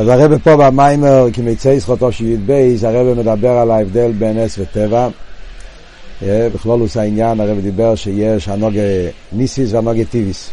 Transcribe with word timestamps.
אז 0.00 0.08
הרב 0.08 0.38
פה 0.38 0.56
במיימר, 0.56 1.26
כמצי 1.32 1.80
זכותו 1.80 2.12
של 2.12 2.26
י"ב, 2.26 2.74
הרב 2.82 3.18
מדבר 3.18 3.50
על 3.50 3.70
ההבדל 3.70 4.12
בין 4.12 4.38
נס 4.38 4.58
וטבע. 4.58 5.08
בכלולוס 6.22 6.96
העניין 6.96 7.40
הרב 7.40 7.60
דיבר 7.60 7.94
שיש 7.94 8.48
הנוגה 8.48 8.80
ניסיס 9.32 9.72
והנוגה 9.72 10.04
טיביס. 10.04 10.50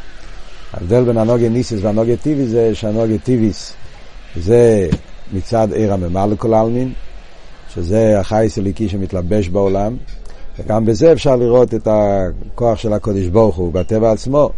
ההבדל 0.74 1.04
בין 1.04 1.18
הנוגה 1.18 1.50
ניסיס 1.50 1.79
והנוגה 1.82 2.16
טיביס 2.16 2.50
זה 2.50 2.76
שהנוגה 2.76 3.18
טיביס 3.18 3.74
זה 4.36 4.90
מצד 5.33 5.67
עיר 5.73 5.94
הממה 5.94 6.25
לכל 6.25 6.53
העלמין, 6.53 6.94
שזה 7.73 8.19
החייס 8.19 8.57
הליקי 8.57 8.89
שמתלבש 8.89 9.49
בעולם, 9.49 9.96
וגם 10.60 10.85
בזה 10.85 11.12
אפשר 11.12 11.35
לראות 11.35 11.73
את 11.73 11.87
הכוח 11.91 12.78
של 12.78 12.94
הקודש 12.94 13.28
ברוך 13.28 13.55
הוא 13.55 13.73
בטבע 13.73 14.12
עצמו. 14.12 14.49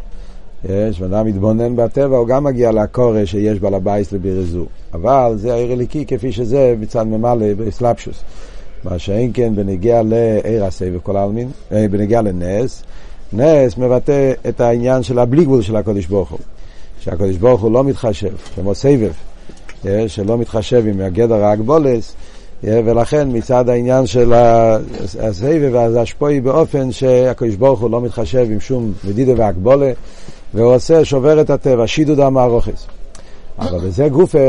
יש, 0.69 1.01
ואדם 1.01 1.25
מתבונן 1.25 1.75
בטבע, 1.75 2.17
הוא 2.17 2.27
גם 2.27 2.43
מגיע 2.43 2.71
לקורא 2.71 3.25
שיש 3.25 3.59
בעל 3.59 3.73
הבייס 3.73 4.11
לבירזו. 4.11 4.65
אבל 4.93 5.33
זה 5.35 5.53
העיר 5.53 5.71
הליקי 5.71 6.05
כפי 6.05 6.31
שזה 6.31 6.75
מצד 6.79 7.07
ממלא 7.07 7.53
באסלאפשוס. 7.53 8.23
מה 8.83 8.99
שאין 8.99 9.31
כן 9.33 9.55
בנגיע 9.55 10.01
לעיר 10.03 10.65
הסי 10.65 10.85
וכל 10.93 11.17
העלמין, 11.17 11.49
אה, 11.71 11.85
בנגיע 11.91 12.21
לנס, 12.21 12.83
נס 13.33 13.77
מבטא 13.77 14.31
את 14.49 14.61
העניין 14.61 15.03
של 15.03 15.19
הבלי 15.19 15.45
גבול 15.45 15.61
של 15.61 15.75
הקודש 15.75 16.05
ברוך 16.05 16.31
הוא. 16.31 16.39
שהקודש 16.99 17.35
ברוך 17.35 17.61
הוא 17.61 17.71
לא 17.71 17.83
מתחשב, 17.83 18.31
כמו 18.55 18.75
סבב, 18.75 19.11
אה, 19.85 20.03
שלא 20.07 20.37
מתחשב 20.37 20.83
עם 20.87 21.01
הגדר 21.01 21.43
האגבולס, 21.43 22.15
אה, 22.67 22.79
ולכן 22.85 23.27
מצד 23.31 23.69
העניין 23.69 24.07
של 24.07 24.33
הסבב, 25.19 25.75
אז 25.75 25.95
השפועי 25.95 26.39
באופן 26.39 26.91
שהקודש 26.91 27.55
ברוך 27.55 27.81
הוא 27.81 27.91
לא 27.91 28.01
מתחשב 28.01 28.47
עם 28.51 28.59
שום 28.59 28.93
מדידה 29.03 29.33
והגבולה, 29.37 29.91
והוא 30.53 30.75
עושה, 30.75 31.05
שובר 31.05 31.41
את 31.41 31.49
הטבע, 31.49 31.87
שידוד 31.87 32.19
המערוכס. 32.19 32.87
אבל 33.59 33.79
בזה 33.87 34.09
גופה 34.09 34.39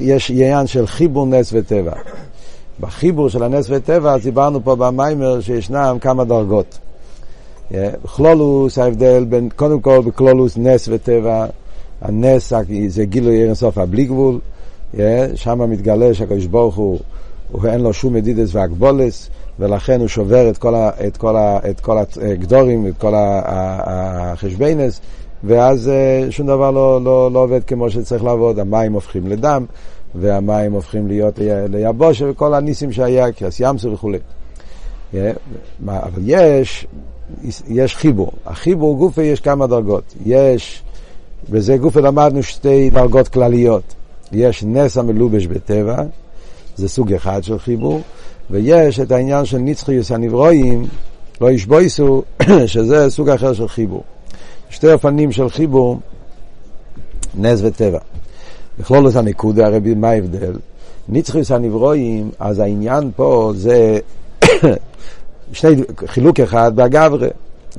יש 0.00 0.30
עניין 0.30 0.66
של 0.66 0.86
חיבור 0.86 1.26
נס 1.26 1.50
וטבע. 1.52 1.92
בחיבור 2.80 3.28
של 3.28 3.42
הנס 3.42 3.66
וטבע, 3.70 4.12
אז 4.12 4.22
דיברנו 4.22 4.64
פה 4.64 4.76
במיימר 4.76 5.40
שישנם 5.40 5.96
כמה 6.00 6.24
דרגות. 6.24 6.78
בכלולוס 7.70 8.78
ההבדל 8.78 9.24
בין, 9.24 9.48
קודם 9.56 9.80
כל 9.80 10.00
בכלולוס 10.06 10.56
נס 10.56 10.88
וטבע, 10.92 11.46
הנס 12.00 12.52
זה 12.88 13.04
גילוי 13.04 13.36
עיר 13.36 13.46
אינסוף 13.46 13.78
הבלי 13.78 14.04
גבול, 14.04 14.38
שם 15.34 15.70
מתגלה 15.70 16.14
שהקדוש 16.14 16.46
ברוך 16.46 16.76
הוא, 16.76 16.98
הוא 17.52 17.66
אין 17.66 17.80
לו 17.80 17.92
שום 17.92 18.14
מדידס 18.14 18.54
והגבולס, 18.54 19.30
ולכן 19.58 20.00
הוא 20.00 20.08
שובר 20.08 20.50
את 20.50 20.58
כל, 20.58 20.74
ה, 20.74 20.90
את 21.06 21.16
כל, 21.16 21.36
ה, 21.36 21.58
את 21.70 21.80
כל 21.80 21.98
הגדורים, 22.22 22.86
את 22.86 22.98
כל 22.98 23.12
החשבנס, 23.16 25.00
ואז 25.44 25.90
שום 26.30 26.46
דבר 26.46 26.70
לא, 26.70 27.04
לא, 27.04 27.30
לא 27.32 27.38
עובד 27.38 27.64
כמו 27.64 27.90
שצריך 27.90 28.24
לעבוד, 28.24 28.58
המים 28.58 28.92
הופכים 28.92 29.26
לדם, 29.26 29.64
והמים 30.14 30.72
הופכים 30.72 31.08
להיות 31.08 31.38
ליבושה, 31.68 32.24
וכל 32.30 32.54
הניסים 32.54 32.92
שהיה, 32.92 33.32
כרס 33.32 33.60
ימסו 33.60 33.92
וכולי. 33.92 34.18
אבל 35.88 36.22
יש, 36.24 36.86
יש 37.68 37.96
חיבור. 37.96 38.32
החיבור 38.46 38.96
גופה 38.96 39.22
יש 39.22 39.40
כמה 39.40 39.66
דרגות. 39.66 40.14
יש, 40.26 40.82
בזה 41.50 41.76
גופה 41.76 42.00
למדנו 42.00 42.42
שתי 42.42 42.90
דרגות 42.90 43.28
כלליות. 43.28 43.94
יש 44.32 44.64
נס 44.64 44.98
המלובש 44.98 45.46
בטבע, 45.46 45.96
זה 46.76 46.88
סוג 46.88 47.12
אחד 47.12 47.44
של 47.44 47.58
חיבור, 47.58 48.00
ויש 48.50 49.00
את 49.00 49.12
העניין 49.12 49.44
של 49.44 49.58
נצחיוס 49.58 50.12
הנברואים, 50.12 50.86
לא 51.40 51.50
ישבויסו, 51.50 52.22
שזה 52.66 53.10
סוג 53.10 53.28
אחר 53.28 53.52
של 53.52 53.68
חיבור. 53.68 54.02
שתי 54.72 54.92
אופנים 54.92 55.32
של 55.32 55.48
חיבור, 55.48 55.98
נס 57.34 57.60
וטבע. 57.62 57.98
בכלול 58.78 59.08
את 59.08 59.16
הנקודה, 59.16 59.66
הרי 59.66 59.94
מה 59.94 60.10
ההבדל? 60.10 60.52
נצחיוס 61.08 61.50
הנברואים, 61.50 62.30
אז 62.38 62.58
העניין 62.58 63.10
פה 63.16 63.52
זה 63.54 63.98
שני, 65.52 65.82
חילוק 66.06 66.40
אחד 66.40 66.76
באגברה. 66.76 67.28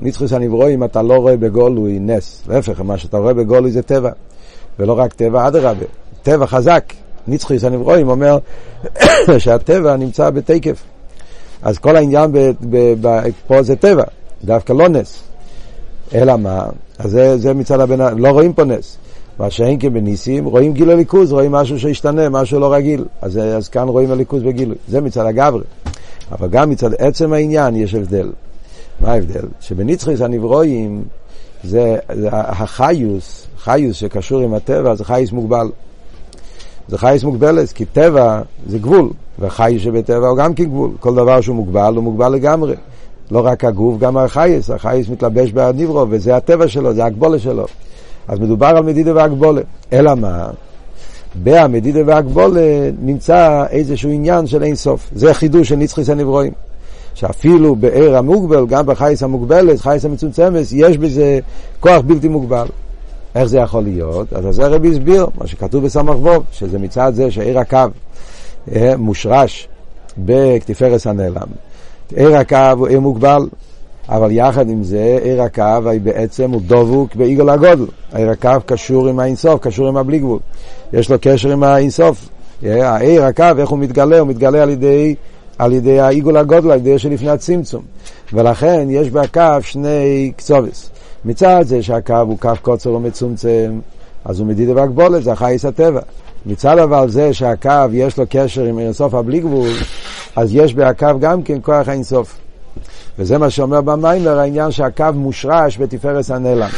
נצחיוס 0.02 0.34
הנברואים 0.34 0.84
אתה 0.84 1.02
לא 1.02 1.14
רואה 1.14 1.38
בגולוי 1.38 2.00
נס, 2.00 2.44
להפך, 2.48 2.82
מה 2.82 2.98
שאתה 2.98 3.18
רואה 3.18 3.34
בגולוי 3.34 3.72
זה 3.72 3.82
טבע, 3.82 4.12
ולא 4.80 5.00
רק 5.00 5.14
טבע, 5.14 5.48
אדרבה, 5.48 5.86
טבע 6.24 6.46
חזק. 6.46 6.84
נצחיוס 7.28 7.64
הנברואים 7.64 8.10
אומר 8.10 8.38
שהטבע 9.38 9.96
נמצא 9.96 10.30
בתקף. 10.30 10.84
אז 11.62 11.78
כל 11.78 11.96
העניין 11.96 12.32
ב, 12.32 12.52
ב, 12.70 12.94
ב, 13.02 13.22
פה 13.48 13.64
זה 13.64 13.76
טבע, 13.76 14.04
דווקא 14.44 14.74
לא 14.74 14.90
נס. 14.90 15.33
אלא 16.14 16.36
מה? 16.38 16.66
אז 17.00 17.12
זה, 17.12 17.38
זה 17.38 17.54
מצד 17.54 17.80
הבן 17.80 18.18
לא 18.18 18.30
רואים 18.30 18.54
פה 18.54 18.64
נס. 18.64 18.98
מה 19.40 19.50
שאין 19.50 19.80
כבניסים, 19.80 20.46
רואים 20.46 20.74
גילוי 20.74 20.96
ליכוז, 20.96 21.32
רואים 21.32 21.52
משהו 21.52 21.80
שהשתנה, 21.80 22.30
משהו 22.30 22.60
לא 22.60 22.74
רגיל. 22.74 23.06
אז, 23.22 23.38
אז 23.38 23.70
כאן 23.70 23.88
רואים 23.88 24.12
הליכוז 24.12 24.44
בגילוי. 24.44 24.76
זה 24.88 25.02
מצד 25.02 25.26
הגברי. 25.26 25.64
אבל 26.32 26.48
גם 26.48 26.70
מצד 26.70 26.94
עצם 26.94 27.34
העניין 27.34 27.76
יש 27.76 27.96
הבדל. 27.96 28.32
מה 29.02 29.12
ההבדל? 29.12 29.48
שבנצחיס 29.60 30.22
הנברואים 30.22 31.04
זה, 31.64 31.98
זה 32.14 32.30
החיוס, 32.32 33.48
חיוס 33.58 33.96
שקשור 33.96 34.42
עם 34.42 34.54
הטבע, 34.54 34.96
זה 34.96 35.06
חייס 35.06 35.32
מוגבל. 35.32 35.70
זה 36.88 36.98
חייס 36.98 37.24
מוגבלת, 37.24 37.72
כי 37.72 37.86
טבע 37.86 38.42
זה 38.68 38.80
גבול, 38.80 39.10
והחייס 39.40 39.82
שבטבע 39.82 40.28
הוא 40.28 40.38
גם 40.38 40.54
כן 40.54 40.64
גבול. 40.64 40.92
כל 41.00 41.16
דבר 41.16 41.42
שהוא 41.42 41.56
מוגבל, 41.56 41.94
הוא 41.96 42.04
מוגבל 42.04 42.30
לגמרי. 42.30 42.76
לא 43.32 43.46
רק 43.46 43.64
הגוף, 43.64 44.00
גם 44.00 44.18
החייס. 44.18 44.70
החייס 44.70 45.10
מתלבש 45.10 45.52
בניברו, 45.52 46.06
וזה 46.10 46.36
הטבע 46.36 46.68
שלו, 46.68 46.94
זה 46.94 47.06
הגבולה 47.06 47.40
שלו. 47.40 47.66
אז 48.28 48.40
מדובר 48.40 48.68
על 48.68 48.84
מדידה 48.84 49.16
והגבולה. 49.16 49.62
אלא 49.94 50.16
מה? 50.16 50.50
בהמדידה 51.36 52.00
והגבולה 52.06 52.90
נמצא 53.02 53.66
איזשהו 53.70 54.10
עניין 54.10 54.48
של 54.48 54.64
אין 54.64 54.76
סוף. 54.76 55.10
זה 55.16 55.34
חידוש 55.34 55.70
של 55.70 55.76
נצחיס 55.76 56.10
הנברואים. 56.10 56.52
שאפילו 57.16 57.76
בעיר 57.76 58.18
המוגבל, 58.18 58.66
גם 58.66 58.86
בחייס 58.86 59.24
המוגבלת, 59.24 59.80
חייס 59.80 60.06
המצומצמת, 60.06 60.66
יש 60.72 60.98
בזה 60.98 61.40
כוח 61.80 62.02
בלתי 62.02 62.28
מוגבל. 62.28 62.66
איך 63.36 63.44
זה 63.44 63.58
יכול 63.58 63.84
להיות? 63.84 64.34
אז 64.34 64.56
זה 64.56 64.66
הרבי 64.66 64.92
הסביר, 64.92 65.28
מה 65.38 65.48
שכתוב 65.48 65.86
בסמ"ך 65.86 66.16
ווב, 66.16 66.44
שזה 66.52 66.80
מצד 66.80 67.12
זה 67.16 67.32
שעיר 67.32 67.60
הקו 67.60 67.78
אה, 68.76 68.98
מושרש 68.98 69.68
בכתיפרס 70.18 71.08
הנעלם. 71.08 71.48
עיר 72.16 72.38
הקו 72.38 72.58
הוא 72.78 72.88
עיר 72.88 73.00
מוגבל, 73.00 73.48
אבל 74.10 74.32
יחד 74.32 74.70
עם 74.70 74.84
זה, 74.84 75.20
עיר 75.24 75.42
הקו 75.42 75.82
בעצם 76.04 76.52
הוא 76.52 76.62
דבוק 76.66 77.16
בעיגול 77.16 77.50
הגודל. 77.50 77.86
עיר 78.14 78.30
הקו 78.30 78.50
קשור 78.66 79.08
עם 79.08 79.20
האינסוף, 79.20 79.60
קשור 79.62 79.88
עם 79.88 79.98
הבלי 79.98 80.20
גבול. 80.20 80.40
יש 80.94 81.12
לו 81.12 81.18
קשר 81.22 81.52
עם 81.52 81.64
האינסוף. 81.64 82.30
העיר 82.64 83.26
הקו, 83.26 83.46
איך 83.58 83.70
הוא 83.70 83.80
מתגלה? 83.80 84.20
הוא 84.20 84.28
מתגלה 84.28 84.64
על 84.64 84.70
ידי, 84.70 85.16
על 85.58 85.74
ידי 85.74 86.00
העיגול 86.00 86.38
הגודל, 86.38 86.72
על 86.72 86.80
ידי 86.80 87.00
שלפני 87.00 87.30
הצמצום. 87.30 87.84
ולכן 88.34 88.88
יש 88.90 89.10
בקו 89.10 89.42
שני 89.62 90.32
קצובס. 90.36 90.90
מצד 91.26 91.64
זה 91.68 91.84
שהקו 91.84 92.14
הוא 92.14 92.40
קו 92.40 92.50
קוצר 92.62 92.94
ומצומצם, 92.94 93.80
אז 94.26 94.40
הוא 94.40 94.48
מדידה 94.48 94.76
והגבולת, 94.76 95.24
זה 95.24 95.32
החייס 95.32 95.66
הטבע. 95.66 96.02
מצד 96.46 96.78
אבל 96.78 97.10
זה 97.10 97.34
שהקו 97.34 97.86
יש 97.92 98.18
לו 98.18 98.26
קשר 98.30 98.64
עם 98.64 98.80
אינסוף 98.80 99.14
הבלי 99.14 99.40
גבול, 99.40 99.70
אז 100.36 100.56
יש 100.56 100.74
בהקו 100.74 101.20
גם 101.20 101.44
כן 101.44 101.58
כוח 101.62 101.88
האינסוף. 101.88 102.36
וזה 103.20 103.38
מה 103.38 103.50
שאומר 103.50 103.82
במיימר, 103.82 104.40
העניין 104.40 104.72
שהקו 104.72 105.06
מושרש 105.14 105.78
בתפארס 105.78 106.32
הנעלם. 106.32 106.70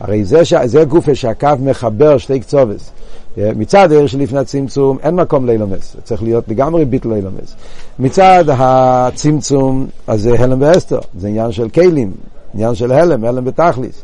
הרי 0.00 0.24
זה, 0.24 0.44
ש... 0.44 0.54
זה 0.64 0.84
גופה 0.84 1.14
שהקו 1.14 1.48
מחבר 1.60 2.18
שתי 2.18 2.40
קצובס. 2.40 2.90
מצד 3.36 3.92
העיר 3.92 4.06
שלפני 4.06 4.38
הצמצום 4.38 4.98
אין 5.02 5.14
מקום 5.14 5.46
לאילומס, 5.46 5.96
צריך 6.04 6.22
להיות 6.22 6.48
לגמרי 6.48 6.84
ביט 6.84 7.04
לאילומס. 7.04 7.54
מצד 7.98 8.44
הצמצום, 8.48 9.86
אז 10.06 10.22
זה 10.22 10.34
הלם 10.38 10.62
ואסתר, 10.62 10.98
זה 11.18 11.28
עניין 11.28 11.52
של 11.52 11.68
כלים, 11.68 12.12
עניין 12.54 12.74
של 12.74 12.92
הלם, 12.92 13.24
הלם 13.24 13.44
בתכליס. 13.44 14.02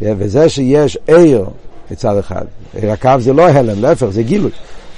וזה 0.00 0.48
שיש 0.48 0.98
עיר 1.06 1.44
מצד 1.90 2.16
אחד, 2.18 2.44
עיר 2.74 2.92
הקו 2.92 3.10
זה 3.18 3.32
לא 3.32 3.48
הלם, 3.48 3.80
להפך, 3.80 4.06
זה 4.06 4.22
גילוי. 4.22 4.50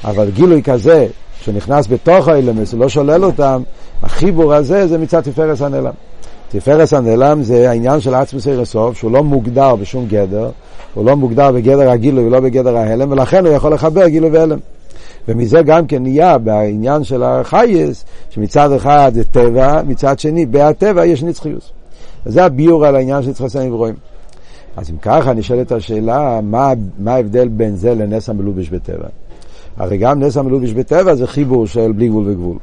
אבל 0.05 0.31
גילוי 0.31 0.63
כזה, 0.63 1.07
שנכנס 1.41 1.87
בתוך 1.87 2.29
האילומס, 2.29 2.73
הוא 2.73 2.81
לא 2.81 2.89
שולל 2.89 3.25
אותם, 3.25 3.63
החיבור 4.03 4.55
הזה 4.55 4.87
זה 4.87 4.99
מצד 4.99 5.21
תפארס 5.21 5.63
הנעלם. 5.63 5.93
תפארס 6.49 6.93
הנעלם 6.93 7.43
זה 7.43 7.71
העניין 7.71 8.01
של 8.01 8.15
עצמוס 8.15 8.47
עיר 8.47 8.61
הסוף, 8.61 8.99
שהוא 8.99 9.11
לא 9.11 9.25
מוגדר 9.25 9.77
בשום 9.77 10.07
גדר, 10.07 10.51
הוא 10.95 11.05
לא 11.05 11.17
מוגדר 11.17 11.53
בגדר 11.53 11.91
הגילוי 11.91 12.25
ולא 12.25 12.41
בגדר 12.41 12.77
ההלם, 12.77 13.13
ולכן 13.13 13.47
הוא 13.47 13.55
יכול 13.55 13.75
לחבר 13.75 14.09
גילוי 14.09 14.31
והלם. 14.31 14.59
ומזה 15.29 15.63
גם 15.63 15.87
כן 15.87 16.03
נהיה 16.03 16.39
בעניין 16.39 17.05
של 17.05 17.23
החייס, 17.23 18.05
שמצד 18.31 18.73
אחד 18.73 19.13
זה 19.15 19.25
טבע, 19.25 19.83
מצד 19.87 20.19
שני, 20.19 20.47
בהטבע 20.47 21.07
יש 21.07 21.23
נצחיוס. 21.23 21.71
וזה 22.27 22.45
הביור 22.45 22.87
על 22.87 22.97
העניין 22.97 23.23
של 23.23 23.31
יצחק 23.31 23.57
נברואים. 23.57 23.95
אז 24.77 24.91
אם 24.91 24.97
ככה 25.03 25.33
נשאלת 25.33 25.73
השאלה, 25.73 26.41
מה, 26.43 26.73
מה 26.99 27.15
ההבדל 27.15 27.49
בין 27.49 27.77
זה 27.77 27.95
לנס 27.95 28.29
המלובש 28.29 28.69
בטבע? 28.69 29.09
הרי 29.77 29.99
גם 29.99 30.23
נס 30.23 30.37
המלובש 30.37 30.73
בטבע 30.73 31.15
זה 31.15 31.27
חיבור 31.27 31.67
של 31.67 31.93
בלי 31.93 32.09
גבול 32.09 32.29
וגבול. 32.29 32.59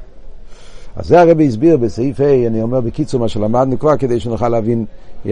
אז 0.96 1.08
זה 1.08 1.22
הרבי 1.22 1.48
הסביר 1.48 1.78
בסעיף 1.78 2.22
ה', 2.22 2.48
אני 2.48 2.62
אומר 2.62 2.82
בקיצור 2.82 3.20
מה 3.20 3.28
שלמדנו 3.28 3.80
כבר 3.80 3.98
כדי 3.98 4.20
שנוכל 4.20 4.50
להבין. 4.50 4.86
Yeah. 5.26 5.30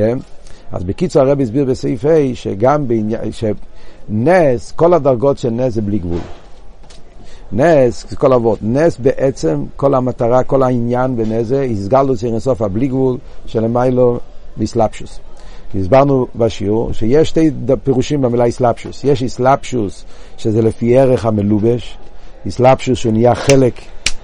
אז 0.71 0.83
בקיצור 0.83 1.21
הרבי 1.21 1.43
הסביר 1.43 1.65
בסעיף 1.65 2.05
ה' 2.05 2.35
שגם 2.35 2.87
בעניין, 2.87 3.21
שנס, 3.31 4.71
כל 4.71 4.93
הדרגות 4.93 5.37
של 5.37 5.49
נס 5.49 5.73
זה 5.73 5.81
בלי 5.81 5.99
גבול. 5.99 6.19
נס, 7.51 8.13
כל 8.13 8.33
אבות, 8.33 8.59
נס 8.61 8.97
בעצם, 8.97 9.65
כל 9.75 9.93
המטרה, 9.93 10.43
כל 10.43 10.63
העניין 10.63 11.15
בנס 11.15 11.47
זה, 11.47 11.61
הסגלוס 11.61 12.23
אינסוף 12.23 12.61
הבלי 12.61 12.87
גבול 12.87 13.17
של 13.45 13.65
המיילו 13.65 14.19
מסלפשוס. 15.75 15.81
הסברנו 15.81 16.27
בשיעור 16.35 16.94
שיש 16.94 17.29
שתי 17.29 17.51
פירושים 17.83 18.21
במילה 18.21 18.45
איסלפשוס. 18.45 19.03
יש 19.03 19.21
איסלפשוס 19.21 20.06
שזה 20.38 20.62
לפי 20.62 20.97
ערך 20.97 21.25
המלובש, 21.25 21.97
איסלפשוס 22.45 22.97
שהוא 22.97 23.13
נהיה 23.13 23.35
חלק, 23.35 23.73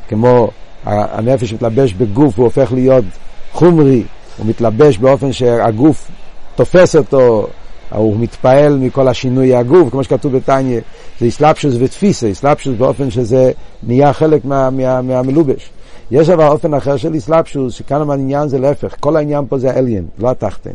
כמו 0.07 0.49
הנפש 0.85 1.53
מתלבש 1.53 1.93
בגוף, 1.93 2.37
הוא 2.37 2.45
הופך 2.45 2.73
להיות 2.73 3.05
חומרי, 3.51 4.03
הוא 4.37 4.45
מתלבש 4.45 4.97
באופן 4.97 5.33
שהגוף 5.33 6.11
תופס 6.55 6.95
אותו, 6.95 7.47
הוא 7.95 8.19
מתפעל 8.19 8.77
מכל 8.77 9.07
השינוי 9.07 9.55
הגוף, 9.55 9.89
כמו 9.91 10.03
שכתוב 10.03 10.37
בתניא, 10.37 10.79
זה 11.19 11.25
איסלפשוס 11.25 11.75
ותפיסה, 11.79 12.27
איסלפשוס 12.27 12.75
באופן 12.77 13.09
שזה 13.09 13.51
נהיה 13.83 14.13
חלק 14.13 14.45
מה, 14.45 14.69
מה, 14.69 15.01
מהמלובש. 15.01 15.69
יש 16.11 16.29
אבל 16.29 16.47
אופן 16.47 16.73
אחר 16.73 16.97
של 16.97 17.13
איסלפשוס, 17.13 17.73
שכאן 17.73 18.09
העניין 18.09 18.47
זה 18.47 18.59
להפך, 18.59 18.95
כל 18.99 19.17
העניין 19.17 19.45
פה 19.49 19.57
זה 19.57 19.71
אליין, 19.71 20.05
לא 20.19 20.29
התחתן. 20.29 20.71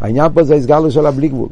העניין 0.00 0.32
פה 0.34 0.42
זה 0.42 0.54
הסגלו 0.54 0.90
של 0.90 1.06
הבלי 1.06 1.28
גבול. 1.28 1.48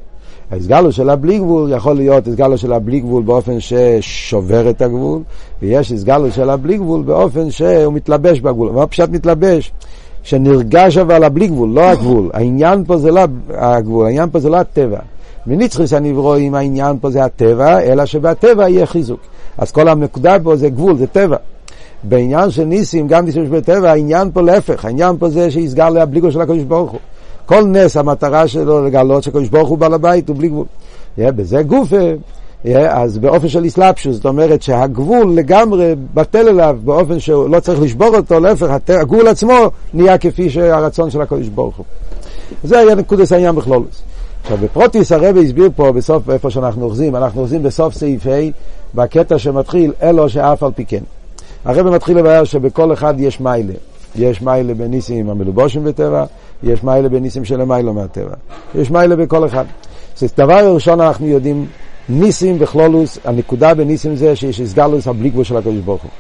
הסגלו 0.52 0.93
של 0.93 1.10
הבלי 1.10 1.38
גבול 1.38 1.72
יכול 1.72 1.96
להיות 1.96 2.26
הסגלו 2.26 2.58
של 2.58 2.72
הבלי 2.72 3.00
גבול 3.00 3.22
באופן 3.22 3.60
ששובר 3.60 4.70
את 4.70 4.82
הגבול, 4.82 5.22
ויש 5.62 5.93
הסגלו 5.93 6.32
של 6.32 6.50
הבלי 6.50 6.76
גבול 6.78 7.02
באופן 7.02 7.50
שהוא 7.50 7.93
מתלבש 7.93 8.40
בגבול. 8.40 8.72
מה 8.72 8.87
פשט 8.87 9.08
מתלבש? 9.08 9.72
שנרגש 10.22 10.96
אבל 10.98 11.25
הבלי 11.25 11.46
גבול, 11.46 11.69
לא 11.69 11.81
הגבול. 11.81 12.31
העניין 12.34 12.84
פה 12.84 12.96
זה 12.96 13.10
לא 13.10 13.20
הגבול, 13.48 14.06
העניין 14.06 14.31
פה 14.31 14.40
זה 14.40 14.48
לא 14.48 14.56
הטבע. 14.56 14.98
מניצחוס 15.46 15.93
הנברואים 15.93 16.54
העניין 16.54 16.96
פה 17.00 17.10
זה 17.10 17.25
הטבע, 17.25 17.81
אלא 17.81 18.06
שבהטבע 18.06 18.69
יהיה 18.69 18.87
חיזוק. 18.87 19.20
אז 19.58 19.72
כל 19.72 19.88
הנקודה 19.88 20.37
פה 20.43 20.56
זה 20.56 20.69
גבול, 20.69 20.96
זה 20.96 21.06
טבע. 21.06 21.37
בעניין 22.02 22.50
של 22.50 22.64
ניסים, 22.64 23.08
גם 23.08 23.25
ניסים 23.25 23.46
שבטבע, 23.46 23.90
העניין 23.90 24.31
פה 24.32 24.43
להפך, 24.43 24.84
העניין 24.84 25.16
פה 25.19 25.28
זה 25.28 25.50
שיסגר 25.50 25.88
להבליגו 25.88 26.31
של 26.31 26.40
הקדוש 26.40 26.62
ברוך 26.62 26.90
הוא. 26.90 27.00
כל 27.46 27.64
נס, 27.64 27.96
המטרה 27.96 28.48
שלו 28.48 28.87
לגלות 28.87 29.22
שקדוש 29.22 29.48
ברוך 29.48 29.69
הוא 29.69 29.78
בעל 29.78 29.94
הבית, 29.94 30.28
הוא 30.28 30.37
בלי 30.37 30.48
גבול. 30.48 30.64
Yeah, 31.19 31.31
בזה 31.31 31.62
גופה, 31.62 32.12
yeah, 32.64 32.69
אז 32.90 33.19
באופן 33.19 33.48
של 33.48 33.64
איסלאפשוס, 33.64 34.16
זאת 34.16 34.26
אומרת 34.26 34.62
שהגבול 34.62 35.32
לגמרי 35.34 35.94
בטל 36.14 36.48
אליו, 36.48 36.78
באופן 36.84 37.20
שהוא 37.20 37.48
לא 37.48 37.60
צריך 37.60 37.81
לשבור 37.81 38.16
אותו, 38.16 38.40
להפך, 38.40 38.76
הגבול 38.88 39.28
עצמו 39.28 39.70
נהיה 39.94 40.19
כפי 40.19 40.50
שהרצון 40.50 41.10
של 41.10 41.20
הקדוש 41.20 41.48
ברוך 41.48 41.76
הוא. 41.76 41.87
זה 42.64 42.78
היה 42.78 42.94
נקודס 42.94 43.32
העניין 43.32 43.54
בכלולוס. 43.54 44.02
עכשיו 44.43 44.58
בפרוטיס 44.58 45.12
הרבי 45.12 45.44
הסביר 45.44 45.70
פה 45.76 45.93
בסוף 45.93 46.31
איפה 46.31 46.50
שאנחנו 46.50 46.84
אוחזים, 46.84 47.16
אנחנו 47.16 47.40
אוחזים 47.40 47.62
בסוף 47.62 47.94
סעיף 47.94 48.26
ה' 48.26 48.50
בקטע 48.94 49.38
שמתחיל 49.38 49.93
אלו 50.02 50.28
שאף 50.28 50.62
על 50.62 50.70
פי 50.75 50.84
כן. 50.84 51.02
הרבי 51.64 51.90
מתחיל 51.90 52.19
לבאר 52.19 52.44
שבכל 52.44 52.93
אחד 52.93 53.14
יש 53.19 53.40
מיילה. 53.40 53.72
יש 54.16 54.43
מיילה 54.43 54.75
בניסים 54.75 55.31
המלובושים 55.31 55.84
בטבע, 55.84 56.25
יש 56.62 56.85
מיילה 56.85 57.08
בניסים 57.08 57.44
של 57.44 57.61
המיילו 57.61 57.94
מהטבע. 57.94 58.35
יש 58.75 58.91
מיילה 58.91 59.17
בכל 59.17 59.47
אחד. 59.47 59.64
אז 60.23 60.32
דבר 60.38 60.75
ראשון 60.75 61.00
אנחנו 61.00 61.26
יודעים, 61.26 61.67
ניסים 62.08 62.58
בכלולוס, 62.58 63.19
הנקודה 63.25 63.75
בניסים 63.75 64.17
זה 64.17 64.37
שיש 64.37 64.61
הסגלוס 64.61 65.06
הבלי 65.08 65.31
של 65.43 65.56
הקדוש 65.56 65.76
ברוך 65.76 66.03
הוא. 66.03 66.11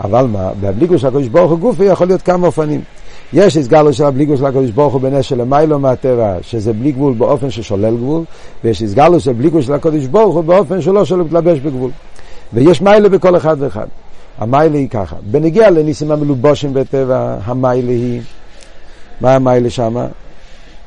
אבל 0.00 0.26
מה, 0.26 0.50
בבלי 0.60 0.98
של 0.98 1.06
הקדוש 1.06 1.28
ברוך 1.28 1.50
הוא 1.50 1.58
גופי 1.58 1.84
יכול 1.84 2.06
להיות 2.06 2.22
כמה 2.22 2.46
אופנים. 2.46 2.80
יש 3.32 3.56
הסגלוס 3.56 3.96
של 3.96 4.04
הבלי 4.04 4.36
של 4.36 4.46
הקדוש 4.46 4.70
ברוך 4.70 4.92
הוא 4.92 5.00
בנס 5.00 5.24
של 5.24 5.40
המיילו 5.40 5.78
מהטבע, 5.78 6.36
שזה 6.42 6.72
בלי 6.72 6.92
גבול 6.92 7.14
באופן 7.14 7.50
ששולל 7.50 7.96
גבול, 7.96 8.22
ויש 8.64 8.82
הסגלוס 8.82 9.24
של 9.24 9.32
בלי 9.32 9.62
של 9.62 9.72
הקדוש 9.72 10.06
ברוך 10.06 10.34
הוא 10.34 10.44
באופן 10.44 10.80
שלא 10.80 11.04
שלא 11.04 11.24
מתלבש 11.24 11.58
בגבול. 11.58 11.90
ויש 12.52 12.82
מיילה 12.82 13.08
בכל 13.08 13.36
אחד 13.36 13.56
ואחד. 13.58 13.86
המיילה 14.38 14.78
היא 14.78 14.88
ככה, 14.88 15.16
בנגיע 15.30 15.70
לניסים 15.70 16.12
המלובושים 16.12 16.74
בטבע, 16.74 17.36
המיילה 17.44 17.90
היא 17.90 18.20
מה 19.24 19.34
המיילה 19.34 19.70
שמה? 19.70 20.06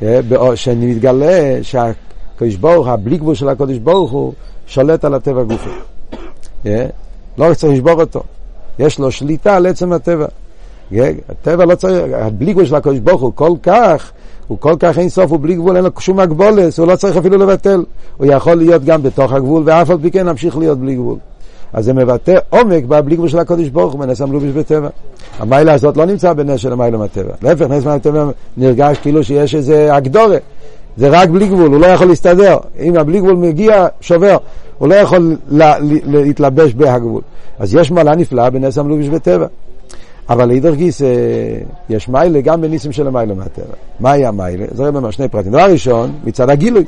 אה, 0.02 0.20
שאני 0.56 0.86
מתגלה 0.86 1.60
שהקדוש 1.62 2.56
ברוך, 2.56 2.88
הבלי 2.88 3.18
גבול 3.18 3.36
של 3.36 3.50
הקדוש 3.50 3.78
ברוך 3.78 4.12
הוא, 4.12 4.34
שולט 4.68 5.06
על 5.06 5.14
הטבע 5.14 5.44
גופי. 5.44 5.70
אה, 6.66 6.86
לא 7.38 7.54
צריך 7.54 7.74
לשבור 7.74 8.02
אותו. 8.02 8.24
יש 8.80 9.00
לו 9.00 9.12
שליטה 9.12 9.56
על 9.56 9.66
עצם 9.66 9.94
הטבע. 9.94 10.26
אה, 10.94 11.12
הטבע 11.30 11.66
לא 11.66 11.76
צריך, 11.76 12.04
הבלי 12.14 12.54
גבול 12.54 12.66
של 12.66 12.76
הקדוש 12.76 13.00
ברוך 13.00 13.22
הוא 13.22 13.32
כל 13.36 13.52
כך, 13.64 14.12
הוא 14.48 14.58
כל 14.60 14.76
כך 14.80 14.98
אין 14.98 15.10
סוף, 15.10 15.32
הוא 15.32 15.40
בלי 15.40 15.56
גבול, 15.56 15.76
אין 15.76 15.86
לו 15.86 15.92
שום 16.00 16.20
הגבולת, 16.20 16.80
הוא 16.80 16.88
לא 16.88 16.96
צריך 16.96 17.18
אפילו 17.18 17.38
לבטל. 17.38 17.84
הוא 18.18 18.28
יכול 18.28 18.56
להיות 18.56 18.84
גם 18.84 19.04
בתוך 19.04 19.34
הגבול, 19.34 19.64
ואף 19.66 19.90
על 19.90 19.98
פי 20.02 20.12
כן 20.12 20.26
להמשיך 20.26 20.58
להיות 20.58 20.78
בלי 20.78 20.96
גבול. 20.96 21.18
אז 21.74 21.86
זה 21.86 21.94
מבטא 21.94 22.38
עומק 22.50 22.84
בבלי 22.84 23.16
גבול 23.16 23.30
של 23.30 23.40
הקודש 23.40 23.70
ברוך 23.70 23.94
הוא 23.94 24.00
בנס 24.00 24.22
המלובש 24.22 24.50
בטבע. 24.50 24.90
המיילה 25.40 25.74
הזאת 25.74 25.98
לא 25.98 26.06
נמצא 26.06 26.34
בנס 26.34 26.60
של 26.60 26.74
המיילה 26.74 26.98
מהטבע. 26.98 27.34
להפך, 27.42 27.66
נס 27.70 27.86
מהטבע 27.86 28.26
נרגש 28.58 28.98
כאילו 28.98 29.24
שיש 29.24 29.56
איזה 29.56 29.98
אגדורת. 29.98 30.42
זה 30.98 31.10
רק 31.10 31.30
בלי 31.30 31.48
גבול, 31.48 31.72
הוא 31.74 31.80
לא 31.80 31.86
יכול 31.86 32.08
להסתדר. 32.08 32.58
אם 32.80 32.98
הבלי 32.98 33.20
גבול 33.20 33.36
מגיע, 33.36 33.88
שובר. 34.02 34.38
הוא 34.78 34.88
לא 34.88 34.96
יכול 34.96 35.36
לה, 35.48 35.76
להתלבש 36.04 36.74
בהגבול. 36.74 37.22
אז 37.60 37.76
יש 37.76 37.92
מעלה 37.92 38.16
נפלאה 38.16 38.50
בנס 38.50 38.78
המלובש 38.78 39.08
בטבע. 39.08 39.46
אבל 40.30 40.48
לאידך 40.48 40.74
גיס 40.74 41.02
יש 41.90 42.10
מיילה 42.10 42.42
גם 42.42 42.62
בניסים 42.62 42.92
של 42.92 43.08
המיילה 43.08 43.34
מהטבע. 43.34 43.74
מהי 44.00 44.26
המיילה? 44.26 44.66
זה 44.72 44.88
אומר 44.88 45.12
שני 45.12 45.28
פרטים. 45.28 45.52
דבר 45.52 45.72
ראשון, 45.72 46.12
מצד 46.24 46.50
הגילוי. 46.50 46.86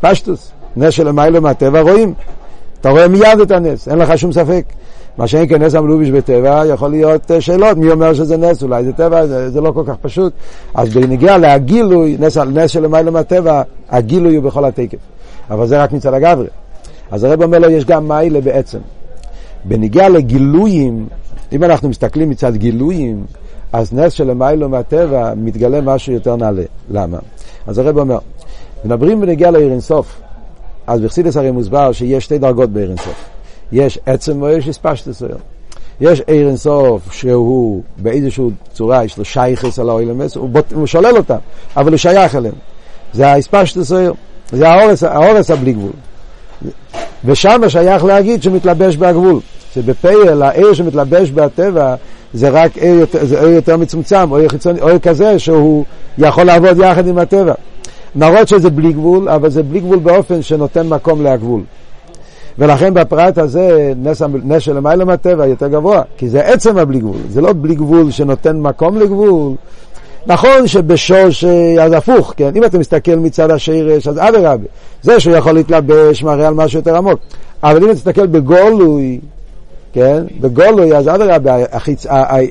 פשטוס. 0.00 0.52
נס 0.76 0.94
של 0.94 1.08
המיילה 1.08 1.40
מהטבע 1.40 1.80
רואים. 1.80 2.14
אתה 2.80 2.90
רואה 2.90 3.08
מיד 3.08 3.40
את 3.42 3.50
הנס, 3.50 3.88
אין 3.88 3.98
לך 3.98 4.18
שום 4.18 4.32
ספק. 4.32 4.64
מה 5.18 5.26
שאין 5.26 5.48
כנס 5.48 5.74
המלוביש 5.74 6.10
בטבע, 6.10 6.62
יכול 6.66 6.90
להיות 6.90 7.30
אה, 7.30 7.40
שאלות, 7.40 7.76
מי 7.76 7.90
אומר 7.90 8.14
שזה 8.14 8.36
נס, 8.36 8.62
אולי 8.62 8.84
זה 8.84 8.92
טבע, 8.92 9.26
זה, 9.26 9.50
זה 9.50 9.60
לא 9.60 9.70
כל 9.70 9.82
כך 9.86 9.94
פשוט. 10.02 10.32
אז 10.74 10.88
בנגיע 10.94 11.38
להגילוי, 11.38 12.16
נס, 12.20 12.36
נס 12.36 12.70
של 12.70 12.82
למעלה 12.82 13.10
מהטבע, 13.10 13.62
הגילוי 13.90 14.36
הוא 14.36 14.44
בכל 14.44 14.64
התקף. 14.64 14.98
אבל 15.50 15.66
זה 15.66 15.82
רק 15.82 15.92
מצד 15.92 16.14
הגברי. 16.14 16.46
אז 17.10 17.24
הרב 17.24 17.42
אומר 17.42 17.58
לו, 17.58 17.70
יש 17.70 17.84
גם 17.84 18.08
מיילה 18.08 18.40
בעצם. 18.40 18.78
בנגיע 19.64 20.08
לגילויים, 20.08 21.06
אם 21.52 21.64
אנחנו 21.64 21.88
מסתכלים 21.88 22.30
מצד 22.30 22.56
גילויים, 22.56 23.24
אז 23.72 23.92
נס 23.92 24.12
של 24.12 24.24
למעלה 24.24 24.68
מהטבע 24.68 25.32
מתגלה 25.36 25.80
משהו 25.80 26.12
יותר 26.12 26.36
נעלה. 26.36 26.62
למה? 26.90 27.18
אז 27.66 27.78
הרב 27.78 27.98
אומר, 27.98 28.18
מדברים 28.84 29.20
בנגיע 29.20 29.50
לעיר 29.50 29.72
אינסוף. 29.72 30.20
אז 30.90 31.00
בחסידס 31.00 31.36
הרי 31.36 31.50
מוסבר 31.50 31.92
שיש 31.92 32.24
שתי 32.24 32.38
דרגות 32.38 32.70
בעיר 32.70 32.88
אינסוף. 32.88 33.24
יש 33.72 33.98
עצם 34.06 34.42
ויש 34.42 34.68
אספשטס 34.68 35.22
אויר. 35.22 35.36
יש 36.00 36.20
עיר 36.20 36.48
אינסוף 36.48 37.12
שהוא 37.12 37.82
באיזושהי 37.96 38.44
צורה, 38.72 39.04
יש 39.04 39.18
לו 39.18 39.24
שייכס 39.24 39.78
על 39.78 39.88
האוילמס, 39.88 40.36
הוא, 40.36 40.50
הוא 40.74 40.86
שולל 40.86 41.16
אותם, 41.16 41.36
אבל 41.76 41.90
הוא 41.90 41.96
שייך 41.96 42.34
אליהם. 42.34 42.54
זה 43.12 43.28
האספשטס 43.28 43.92
אויר, 43.92 44.12
זה 44.52 44.68
האורס, 44.68 45.02
האורס 45.02 45.50
הבלי 45.50 45.72
גבול. 45.72 45.92
ושם 47.24 47.60
שייך 47.68 48.04
להגיד 48.04 48.42
שמתלבש 48.42 48.96
בהגבול. 48.96 49.40
שבפייל, 49.74 50.42
העיר 50.42 50.72
שמתלבש 50.72 51.30
בטבע, 51.30 51.94
זה 52.34 52.48
רק 52.48 52.76
עיר 52.76 52.94
יותר, 52.94 53.48
יותר 53.48 53.76
מצומצם, 53.76 54.30
או 54.30 54.88
עיר 54.88 54.98
כזה 54.98 55.38
שהוא 55.38 55.84
יכול 56.18 56.44
לעבוד 56.44 56.78
יחד 56.78 57.06
עם 57.06 57.18
הטבע. 57.18 57.54
נראות 58.14 58.48
שזה 58.48 58.70
בלי 58.70 58.92
גבול, 58.92 59.28
אבל 59.28 59.50
זה 59.50 59.62
בלי 59.62 59.80
גבול 59.80 59.98
באופן 59.98 60.42
שנותן 60.42 60.86
מקום 60.86 61.22
להגבול. 61.22 61.60
ולכן 62.58 62.94
בפרט 62.94 63.38
הזה 63.38 63.92
נס, 63.96 64.22
נס 64.44 64.62
של 64.62 64.76
למעלה 64.76 65.04
מהטבע 65.04 65.46
יותר 65.46 65.68
גבוה, 65.68 66.02
כי 66.16 66.28
זה 66.28 66.40
עצם 66.40 66.78
הבלי 66.78 66.98
גבול, 66.98 67.16
זה 67.28 67.40
לא 67.40 67.52
בלי 67.52 67.74
גבול 67.74 68.10
שנותן 68.10 68.56
מקום 68.56 68.98
לגבול. 68.98 69.52
נכון 70.26 70.66
שבשוש, 70.66 71.44
אז 71.80 71.92
הפוך, 71.92 72.34
כן? 72.36 72.50
אם 72.56 72.64
אתה 72.64 72.78
מסתכל 72.78 73.16
מצד 73.16 73.50
השרש, 73.50 74.08
אז 74.08 74.18
אדרבה, 74.18 74.66
זה 75.02 75.20
שהוא 75.20 75.36
יכול 75.36 75.52
להתלבש 75.52 76.22
מראה 76.22 76.48
על 76.48 76.54
משהו 76.54 76.78
יותר 76.78 76.96
עמוק. 76.96 77.20
אבל 77.62 77.76
אם 77.76 77.84
אתה 77.84 77.92
מסתכל 77.92 78.26
בגולוי, 78.26 79.20
כן? 79.92 80.24
בגולוי, 80.40 80.96
אז 80.96 81.08
אדרבה, 81.08 81.56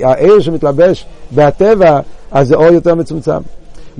העיר 0.01 0.39
שמתלבש 0.39 1.05
בהטבע, 1.31 1.99
אז 2.31 2.47
זה 2.47 2.55
אור 2.55 2.71
יותר 2.71 2.95
מצומצם. 2.95 3.39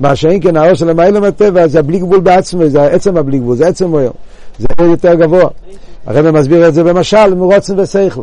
מה 0.00 0.16
שאין 0.16 0.40
כן 0.40 0.56
האור 0.56 0.74
של 0.74 0.90
המיילא 0.90 1.20
מהטבע 1.20 1.68
זה 1.68 1.78
הבלי 1.78 1.98
גבול 1.98 2.20
בעצמו, 2.20 2.68
זה 2.68 2.82
עצם 2.82 3.16
הבלי 3.16 3.38
גבול, 3.38 3.56
זה 3.56 3.68
עצם 3.68 3.94
אור. 3.94 4.12
זה 4.58 4.66
אור 4.78 4.86
יותר 4.88 5.14
גבוה. 5.14 5.48
הרב 6.06 6.30
מסביר 6.30 6.68
את 6.68 6.74
זה 6.74 6.84
במשל, 6.84 7.34
מרוצן 7.34 7.80
ושכל. 7.80 8.22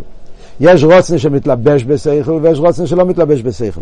יש 0.59 0.83
רוצן 0.83 1.17
שמתלבש 1.17 1.83
בשכל 1.83 2.39
ויש 2.41 2.59
רוצן 2.59 2.87
שלא 2.87 3.05
מתלבש 3.05 3.41
בשכל. 3.41 3.81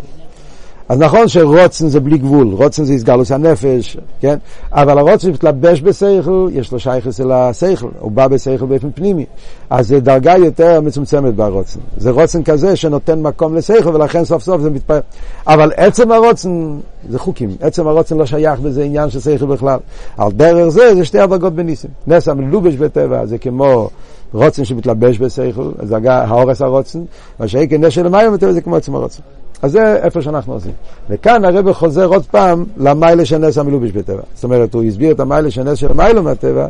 אז 0.88 0.98
נכון 0.98 1.28
שרוצן 1.28 1.88
זה 1.88 2.00
בלי 2.00 2.18
גבול, 2.18 2.48
רוצן 2.52 2.84
זה 2.84 2.92
הסגלוס 2.92 3.32
הנפש, 3.32 3.96
כן? 4.20 4.36
אבל 4.72 4.98
הרוצן 4.98 5.30
מתלבש 5.30 5.82
בשכל, 5.82 6.48
יש 6.52 6.72
לו 6.72 6.78
שייכס 6.78 7.20
אל 7.20 7.32
השכל, 7.32 7.88
הוא 8.00 8.12
בא 8.12 8.28
בשכל 8.28 8.66
באופן 8.66 8.90
פנימי. 8.94 9.26
אז 9.70 9.88
זה 9.88 10.00
דרגה 10.00 10.36
יותר 10.36 10.80
מצומצמת 10.80 11.34
ברוצן. 11.34 11.80
זה 11.96 12.10
רוצן 12.10 12.42
כזה 12.42 12.76
שנותן 12.76 13.22
מקום 13.22 13.54
לשכל, 13.54 13.88
ולכן 13.88 14.24
סוף 14.24 14.42
סוף 14.42 14.60
זה 14.60 14.70
מתפעל. 14.70 15.00
אבל 15.46 15.72
עצם 15.76 16.12
הרוצן 16.12 16.78
זה 17.08 17.18
חוקים, 17.18 17.50
עצם 17.60 17.86
הרוצן 17.86 18.16
לא 18.16 18.26
שייך 18.26 18.60
בזה 18.60 18.84
עניין 18.84 19.10
של 19.10 19.20
שכל 19.20 19.46
בכלל. 19.46 19.78
על 20.18 20.32
דרך 20.32 20.68
זה, 20.68 20.94
זה 20.94 21.04
שתי 21.04 21.18
הדרגות 21.18 21.54
בניסים. 21.54 21.90
נס 22.06 22.28
המלובש 22.28 22.74
בטבע 22.74 23.26
זה 23.26 23.38
כמו 23.38 23.88
רוצן 24.32 24.64
שמתלבש 24.64 25.18
בשכל, 25.18 25.70
זה 25.82 25.96
האורס 26.12 26.62
הרוצן, 26.62 27.00
מה 27.40 27.48
שאין 27.48 27.84
נס 27.84 27.92
של 27.92 28.06
המים 28.06 28.32
זה 28.52 28.60
כמו 28.60 28.76
עצמו 28.76 28.98
רוצן. 28.98 29.22
אז 29.62 29.72
זה 29.72 29.96
איפה 29.96 30.22
שאנחנו 30.22 30.52
עושים. 30.52 30.72
וכאן 31.10 31.44
הרב 31.44 31.72
חוזר 31.72 32.06
עוד 32.06 32.26
פעם 32.26 32.64
למיילה 32.76 33.24
של 33.24 33.38
נס 33.38 33.58
המלובש 33.58 33.90
בטבע. 33.90 34.22
זאת 34.34 34.44
אומרת, 34.44 34.74
הוא 34.74 34.84
הסביר 34.84 35.12
את 35.12 35.20
המיילה 35.20 35.50
של 35.50 35.62
נס 35.62 35.78
של 35.78 35.90
המיילו 35.90 36.22
מהטבע, 36.22 36.66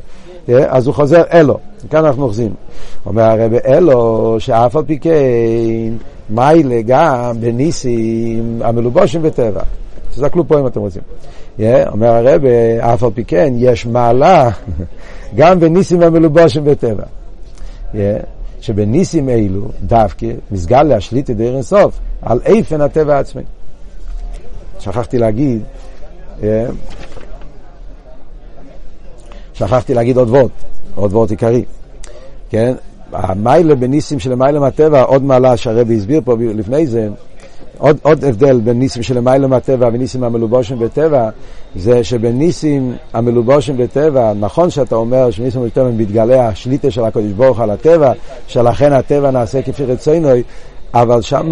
אז 0.49 0.87
הוא 0.87 0.95
חוזר 0.95 1.23
אלו. 1.33 1.59
כאן 1.91 2.05
אנחנו 2.05 2.25
אוחזים. 2.25 2.55
אומר 3.07 3.23
הרב 3.23 3.53
אלו, 3.67 4.37
שאף 4.39 4.77
על 4.77 4.83
פי 4.87 4.99
כן, 4.99 5.93
מיילה 6.31 6.83
גם 6.87 7.41
בניסים 7.41 8.61
המלובושים 8.65 9.23
בטבע. 9.23 9.63
תסתכלו 10.11 10.49
פה 10.49 10.61
אם 10.61 10.67
אתם 10.67 10.81
רוצים. 10.81 11.03
אומר 11.93 12.13
הרב, 12.13 12.45
אף 12.81 13.03
על 13.03 13.11
פי 13.15 13.25
כן, 13.25 13.53
יש 13.57 13.87
מעלה 13.87 14.51
גם 15.37 15.61
בניסים 15.61 16.03
המלובושים 16.03 16.65
בטבע. 16.65 17.05
שבניסים 18.61 19.29
אלו 19.29 19.69
דווקא 19.83 20.27
מסגל 20.51 20.83
להשליט 20.83 21.31
את 21.31 21.37
דרך 21.37 21.65
סוף 21.65 21.99
על 22.23 22.41
איפן 22.45 22.81
הטבע 22.81 23.17
העצמי. 23.17 23.43
שכחתי 24.81 25.19
להגיד, 25.19 25.63
אה, 26.43 26.67
שכחתי 29.55 29.95
להגיד 29.95 30.17
עוד 30.17 30.29
וורט, 30.29 30.51
עוד 30.95 31.13
וורט 31.13 31.31
עיקרי, 31.31 31.65
כן? 32.51 32.75
המיילה 33.13 33.75
בניסים 33.75 34.19
של 34.19 34.33
המיילה 34.33 34.61
מהטבע, 34.61 35.03
עוד 35.03 35.23
מעלה 35.23 35.57
שהרבי 35.57 35.97
הסביר 35.97 36.21
פה 36.25 36.37
לפני 36.41 36.87
זה, 36.87 37.09
עוד, 37.79 37.97
עוד 38.03 38.25
הבדל 38.25 38.61
בין 38.61 38.79
ניסים 38.79 39.03
של 39.03 39.19
המיילה 39.19 39.47
מהטבע 39.47 39.89
וניסים 39.93 40.25
המלובושים 40.25 40.79
בטבע, 40.79 41.31
זה 41.77 42.05
שבניסים 42.05 42.93
המלובושים 43.13 43.77
בטבע, 43.77 44.33
נכון 44.41 44.71
שאתה 44.71 44.97
אומר 44.97 45.31
שניסים 45.31 45.65
בטבע 45.65 45.91
מתגלה 45.91 46.49
השליטה 46.49 46.91
של 46.91 47.05
הקדוש 47.05 47.33
ברוך 47.33 47.61
על 47.61 47.71
הטבע, 47.71 48.13
שלכן 48.47 48.93
הטבע 48.93 49.31
נעשה 49.31 49.63
כפי 49.63 49.85
רצונוי, 49.85 50.43
אבל 50.95 51.23
שם 51.23 51.51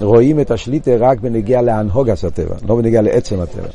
רואים 0.00 0.40
את 0.40 0.50
השליטה 0.50 0.90
רק 0.98 1.20
בנגיע 1.20 1.62
להנהוגס 1.62 2.24
הטבע, 2.24 2.54
לא 2.68 2.76
בנגיע 2.76 3.02
לעצם 3.02 3.40
הטבע. 3.40 3.68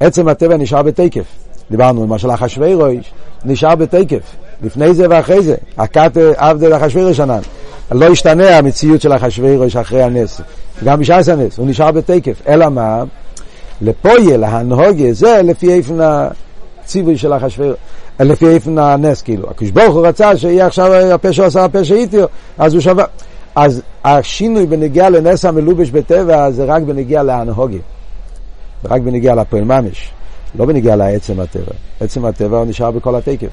עצם 0.00 0.28
הטבע 0.28 0.56
נשאר 0.56 0.82
בתקף. 0.82 1.24
דיברנו 1.70 2.04
למשל 2.04 2.30
אחשוורוש, 2.30 3.12
נשאר 3.44 3.74
בתקף. 3.74 4.36
לפני 4.62 4.94
זה 4.94 5.06
ואחרי 5.10 5.42
זה. 5.42 5.54
הכת 5.78 6.16
עבדי 6.36 6.76
אחשוורוש 6.76 7.20
ענן. 7.20 7.40
לא 7.94 8.06
השתנה 8.06 8.58
המציאות 8.58 9.00
של 9.00 9.12
אחשוורוש 9.12 9.76
אחרי 9.76 10.02
הנס. 10.02 10.40
גם 10.84 11.00
בשעת 11.00 11.28
הנס, 11.28 11.58
הוא 11.58 11.66
נשאר 11.66 11.90
בתקף. 11.90 12.42
אלא 12.48 12.68
מה? 12.68 13.02
לפויל, 13.82 14.44
ההנהוגה, 14.44 15.12
זה 15.12 15.40
לפי 15.44 15.72
איפן 15.72 15.98
הציווי 16.00 17.18
של 17.18 17.32
אחשוורוש. 17.32 17.76
לפי 18.20 18.48
איפן 18.48 18.78
הנס, 18.78 19.22
כאילו. 19.22 19.50
הקדוש 19.50 19.70
ברוך 19.70 19.94
הוא 19.94 20.06
רצה 20.06 20.36
שיהיה 20.36 20.66
עכשיו 20.66 20.94
הפה 20.94 21.32
שעשה 21.32 21.64
הפה 21.64 21.84
שאיתו, 21.84 22.26
אז 22.58 22.74
הוא 22.74 22.80
שווה. 22.80 23.04
אז 23.54 23.82
השינוי 24.04 24.66
בנגיעה 24.66 25.10
לנס 25.10 25.44
המלובש 25.44 25.90
בטבע 25.90 26.50
זה 26.50 26.64
רק 26.64 26.82
בנגיעה 26.82 27.22
להנהוגה. 27.22 27.78
רק 28.84 29.00
בנגיעה 29.00 29.34
לפועל 29.34 29.64
ממש. 29.64 30.10
לא 30.58 30.64
בנגיעה 30.64 30.96
לעצם 30.96 31.40
הטבע. 31.40 31.72
עצם 32.00 32.24
הטבע 32.24 32.64
נשאר 32.64 32.90
בכל 32.90 33.16
התקף. 33.16 33.48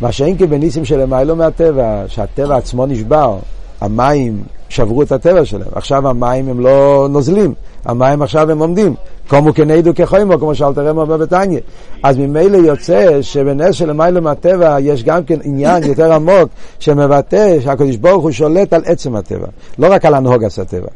מה 0.00 0.12
שאין 0.12 0.38
כבניסים 0.38 0.84
של 0.84 1.00
למיילו 1.00 1.36
מהטבע, 1.36 2.04
שהטבע 2.06 2.56
עצמו 2.56 2.86
נשבר, 2.86 3.38
המים 3.80 4.42
שברו 4.68 5.02
את 5.02 5.12
הטבע 5.12 5.44
שלהם. 5.44 5.68
עכשיו 5.74 6.08
המים 6.08 6.48
הם 6.48 6.60
לא 6.60 7.06
נוזלים, 7.10 7.54
המים 7.84 8.22
עכשיו 8.22 8.50
הם 8.50 8.58
עומדים. 8.58 8.94
קומו 9.28 9.54
כנדו 9.54 9.94
כחוימו, 9.94 10.38
כמו 10.38 10.54
שאלתר 10.54 10.86
רמו 10.86 11.00
אומר 11.00 11.16
בתניא. 11.16 11.60
אז 12.02 12.18
ממילא 12.18 12.56
יוצא 12.56 13.22
שבנס 13.22 13.74
של 13.74 13.90
למיילו 13.90 14.22
מהטבע 14.22 14.76
יש 14.80 15.04
גם 15.04 15.24
כן 15.24 15.38
עניין 15.44 15.84
יותר 15.84 16.12
עמוק 16.12 16.48
שמבטא 16.78 17.60
שהקדוש 17.60 17.96
ברוך 17.96 18.22
הוא 18.22 18.30
שולט 18.30 18.72
על 18.72 18.82
עצם 18.84 19.16
הטבע, 19.16 19.46
לא 19.78 19.92
רק 19.92 20.04
על 20.04 20.14
הנהוגס 20.14 20.58
הטבע. 20.58 20.88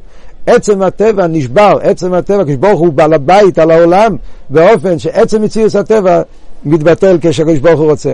עצם 0.46 0.82
הטבע 0.82 1.26
נשבר, 1.26 1.78
עצם 1.82 2.12
הטבע, 2.12 2.40
הקדוש 2.40 2.56
ברוך 2.56 2.80
הוא 2.80 2.92
בעל 2.92 3.14
הבית 3.14 3.58
על 3.58 3.70
העולם, 3.70 4.16
באופן 4.50 4.98
שעצם 4.98 5.42
מציאות 5.42 5.74
הטבע 5.74 6.22
מתבטל 6.64 7.18
כשהקדוש 7.20 7.58
ברוך 7.58 7.80
הוא 7.80 7.90
רוצה. 7.90 8.12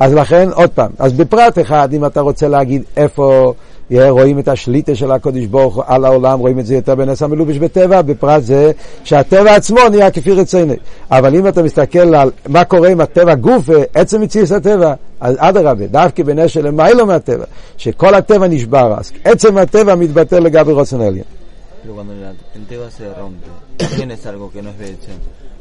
אז 0.00 0.14
לכן, 0.14 0.48
עוד 0.52 0.70
פעם, 0.70 0.90
אז 0.98 1.12
בפרט 1.12 1.58
אחד, 1.58 1.88
אם 1.92 2.06
אתה 2.06 2.20
רוצה 2.20 2.48
להגיד 2.48 2.82
איפה 2.96 3.52
רואים 3.90 4.38
את 4.38 4.48
השליטה 4.48 4.94
של 4.94 5.10
הקודש 5.10 5.44
ברוך 5.44 5.74
הוא 5.74 5.84
על 5.86 6.04
העולם, 6.04 6.38
רואים 6.38 6.58
את 6.58 6.66
זה 6.66 6.74
יותר 6.74 6.94
בנס 6.94 7.22
המלובש 7.22 7.58
בטבע, 7.58 8.02
בפרט 8.02 8.42
זה 8.42 8.72
שהטבע 9.04 9.54
עצמו 9.54 9.80
נהיה 9.90 10.10
כפי 10.10 10.32
רציני. 10.32 10.76
אבל 11.10 11.34
אם 11.34 11.48
אתה 11.48 11.62
מסתכל 11.62 12.14
על 12.14 12.30
מה 12.48 12.64
קורה 12.64 12.88
עם 12.88 13.00
הטבע 13.00 13.34
גוף, 13.34 13.68
עצם 13.94 14.20
מציאות 14.20 14.50
הטבע, 14.50 14.94
אז 15.20 15.36
אדרבה, 15.38 15.86
דווקא 15.86 16.22
בנס 16.22 16.50
של 16.50 16.70
מיילו 16.70 17.06
מהטבע, 17.06 17.44
שכל 17.76 18.14
הטבע 18.14 18.48
נשבר, 18.48 18.94
אז 18.98 19.12
עצם 19.24 19.58
הטבע 19.58 19.94
מתבטל 19.94 20.38
לגבי 20.38 20.72
רוצן 20.72 21.00
עליון. 21.00 21.24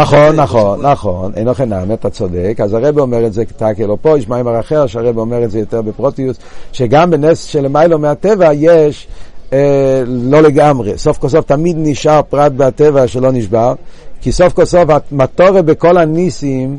נכון, 0.00 0.36
נכון, 0.36 0.86
נכון, 0.86 1.32
אינו 1.36 1.54
חינם, 1.54 1.92
אתה 1.92 2.10
צודק. 2.10 2.56
אז 2.62 2.74
הרב 2.74 2.98
אומר 2.98 3.26
את 3.26 3.32
זה 3.32 3.44
כתקל 3.44 3.90
או 3.90 3.96
פה, 4.02 4.18
יש 4.18 4.28
מיימר 4.28 4.60
אחר, 4.60 4.86
שהרב 4.86 5.18
אומר 5.18 5.44
את 5.44 5.50
זה 5.50 5.58
יותר 5.58 5.82
בפרוטיוס, 5.82 6.36
שגם 6.72 7.10
בנס 7.10 7.44
של 7.44 7.68
מיילו 7.68 7.98
מהטבע 7.98 8.52
יש 8.52 9.06
אה, 9.52 10.02
לא 10.06 10.40
לגמרי. 10.42 10.98
סוף 10.98 11.18
כל 11.18 11.28
סוף 11.28 11.44
תמיד 11.44 11.76
נשאר 11.78 12.20
פרט 12.22 12.52
בטבע 12.52 13.06
שלא 13.08 13.32
נשבר, 13.32 13.74
כי 14.20 14.32
סוף 14.32 14.52
כל 14.52 14.64
סוף 14.64 14.88
המטורת 15.12 15.64
בכל 15.64 15.98
הניסים 15.98 16.78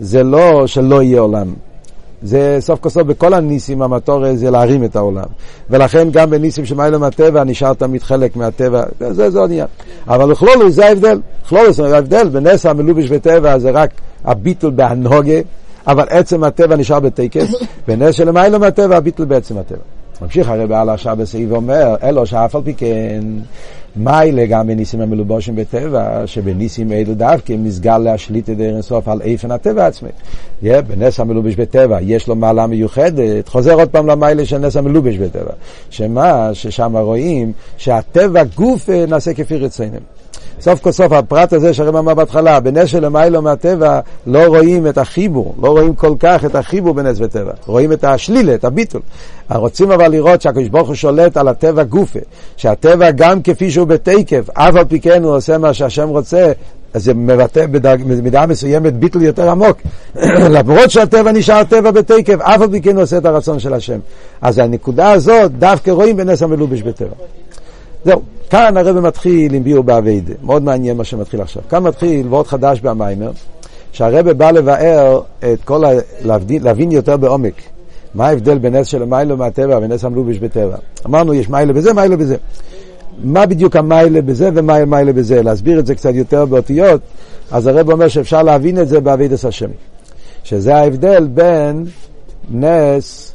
זה 0.00 0.22
לא 0.22 0.66
שלא 0.66 1.02
יהיה 1.02 1.20
עולם. 1.20 1.65
זה 2.26 2.56
סוף 2.60 2.80
כל 2.80 2.88
סוף 2.88 3.02
בכל 3.02 3.34
הניסים 3.34 3.82
המטור 3.82 4.34
זה 4.34 4.50
להרים 4.50 4.84
את 4.84 4.96
העולם. 4.96 5.24
ולכן 5.70 6.08
גם 6.10 6.30
בניסים 6.30 6.64
שמיילא 6.64 6.98
מהטבע 6.98 7.44
נשאר 7.44 7.74
תמיד 7.74 8.02
חלק 8.02 8.36
מהטבע, 8.36 8.82
זה, 9.10 9.30
זה 9.30 9.42
עניין. 9.42 9.66
אבל 10.08 10.30
בכלולו 10.30 10.70
זה 10.70 10.86
ההבדל. 10.86 11.20
בכלולו 11.44 11.72
זה 11.72 11.94
ההבדל, 11.94 12.28
בנס 12.28 12.66
המלובש 12.66 13.08
בטבע 13.08 13.58
זה 13.58 13.70
רק 13.70 13.90
הביטול 14.24 14.70
בהנהוגה, 14.70 15.40
אבל 15.86 16.06
עצם 16.10 16.44
הטבע 16.44 16.76
נשאר 16.76 17.00
בתקף, 17.00 17.48
בנס 17.88 18.14
של 18.14 18.30
מיילא 18.30 18.58
מהטבע 18.58 18.96
הביטול 18.96 19.26
בעצם 19.26 19.58
הטבע. 19.58 19.78
ממשיך 20.22 20.48
הרי 20.48 20.66
בעל 20.66 20.88
השעה 20.88 21.14
בסעיף 21.14 21.52
ואומר, 21.52 21.94
אלו 22.02 22.26
שאף 22.26 22.56
על 22.56 22.62
פי 22.64 22.74
כן 22.74 23.20
מיילה 23.96 24.46
גם 24.46 24.66
בניסים 24.66 25.00
המלובושים 25.00 25.56
בטבע, 25.56 26.26
שבניסים 26.26 26.92
אלו 26.92 27.14
דווקא 27.14 27.52
מסגל 27.58 27.98
להשליט 27.98 28.50
את 28.50 28.56
דרך 28.56 28.80
סוף 28.80 29.08
על 29.08 29.22
איפן 29.22 29.50
הטבע 29.50 29.86
עצמי. 29.86 30.08
Yeah, 30.62 30.66
בנס 30.86 31.20
המלובש 31.20 31.54
בטבע 31.54 31.98
יש 32.02 32.28
לו 32.28 32.34
מעלה 32.34 32.66
מיוחדת, 32.66 33.48
חוזר 33.48 33.74
עוד 33.74 33.88
פעם 33.88 34.06
למיילה 34.06 34.44
של 34.44 34.58
נס 34.58 34.76
המלובש 34.76 35.16
בטבע. 35.16 35.52
שמה, 35.90 36.50
ששם 36.52 36.96
רואים 36.96 37.52
שהטבע 37.76 38.42
גוף 38.44 38.88
נעשה 39.08 39.34
כפי 39.34 39.56
רצינים. 39.56 40.00
סוף 40.60 40.80
כל 40.80 40.92
סוף 40.92 41.12
הפרט 41.12 41.52
הזה 41.52 41.74
שהרב 41.74 41.96
אמר 41.96 42.14
בהתחלה, 42.14 42.60
בנס 42.60 42.88
של 42.88 43.04
למיילו 43.04 43.42
מהטבע 43.42 44.00
לא 44.26 44.46
רואים 44.46 44.86
את 44.86 44.98
החיבור, 44.98 45.54
לא 45.62 45.68
רואים 45.68 45.94
כל 45.94 46.14
כך 46.20 46.44
את 46.44 46.54
החיבור 46.54 46.94
בנס 46.94 47.16
וטבע, 47.20 47.52
רואים 47.66 47.92
את 47.92 48.04
השלילה, 48.04 48.54
את 48.54 48.64
הביטול. 48.64 49.00
רוצים 49.54 49.90
אבל 49.90 50.08
לראות 50.08 50.42
שהקדוש 50.42 50.68
ברוך 50.68 50.88
הוא 50.88 50.94
שולט 50.94 51.36
על 51.36 51.48
הטבע 51.48 51.82
גופה, 51.82 52.18
שהטבע 52.56 53.10
גם 53.10 53.42
כפי 53.42 53.70
שהוא 53.70 53.86
בתקף, 53.86 54.50
אף 54.52 54.74
על 54.74 54.84
פי 54.84 55.00
כן 55.00 55.22
הוא 55.22 55.36
עושה 55.36 55.58
מה 55.58 55.74
שהשם 55.74 56.08
רוצה, 56.08 56.52
אז 56.94 57.04
זה 57.04 57.14
מבטא 57.14 57.66
במידה 57.66 58.46
מסוימת 58.46 58.94
ביטול 58.94 59.22
יותר 59.22 59.50
עמוק. 59.50 59.78
למרות 60.56 60.90
שהטבע 60.90 61.32
נשאר 61.32 61.64
טבע 61.64 61.90
בתקף, 61.90 62.40
אף 62.40 62.60
על 62.60 62.70
פי 62.70 62.80
כן 62.80 62.98
עושה 62.98 63.18
את 63.18 63.24
הרצון 63.24 63.58
של 63.58 63.74
השם. 63.74 63.98
אז 64.40 64.58
הנקודה 64.58 65.10
הזאת 65.12 65.52
דווקא 65.52 65.90
רואים 65.90 66.16
בנס 66.16 66.42
המלובש 66.42 66.82
בטבע. 66.82 67.14
זהו, 68.06 68.22
כאן 68.50 68.76
הרב 68.76 69.00
מתחיל 69.00 69.54
עם 69.54 69.64
ביור 69.64 69.84
באביידה, 69.84 70.34
מאוד 70.42 70.62
מעניין 70.62 70.96
מה 70.96 71.04
שמתחיל 71.04 71.40
עכשיו. 71.40 71.62
כאן 71.70 71.82
מתחיל 71.82 72.26
ועוד 72.30 72.46
חדש 72.46 72.80
במיימר, 72.80 73.30
שהרב 73.92 74.30
בא 74.30 74.50
לבאר 74.50 75.20
את 75.38 75.64
כל 75.64 75.84
ה... 75.84 75.90
להבין, 76.24 76.62
להבין 76.62 76.92
יותר 76.92 77.16
בעומק. 77.16 77.54
מה 78.14 78.26
ההבדל 78.26 78.58
בין 78.58 78.76
נס 78.76 78.86
של 78.86 79.04
מיילו 79.04 79.36
מהטבע 79.36 79.78
ונס 79.82 80.04
המלובש 80.04 80.38
בטבע. 80.38 80.76
אמרנו 81.06 81.34
יש 81.34 81.48
מיילה 81.48 81.72
בזה, 81.72 81.92
מיילה 81.92 82.16
בזה. 82.16 82.36
מה 83.24 83.46
בדיוק 83.46 83.76
המיילה 83.76 84.22
בזה 84.22 84.50
ומה 84.54 84.76
המיילה 84.76 85.12
בזה? 85.12 85.42
להסביר 85.42 85.78
את 85.78 85.86
זה 85.86 85.94
קצת 85.94 86.14
יותר 86.14 86.44
באותיות, 86.44 87.00
אז 87.50 87.66
הרב 87.66 87.90
אומר 87.90 88.08
שאפשר 88.08 88.42
להבין 88.42 88.78
את 88.78 88.88
זה 88.88 89.00
באביידס 89.00 89.44
השם. 89.44 89.70
שזה 90.44 90.76
ההבדל 90.76 91.28
בין 91.34 91.84
נס, 92.50 93.32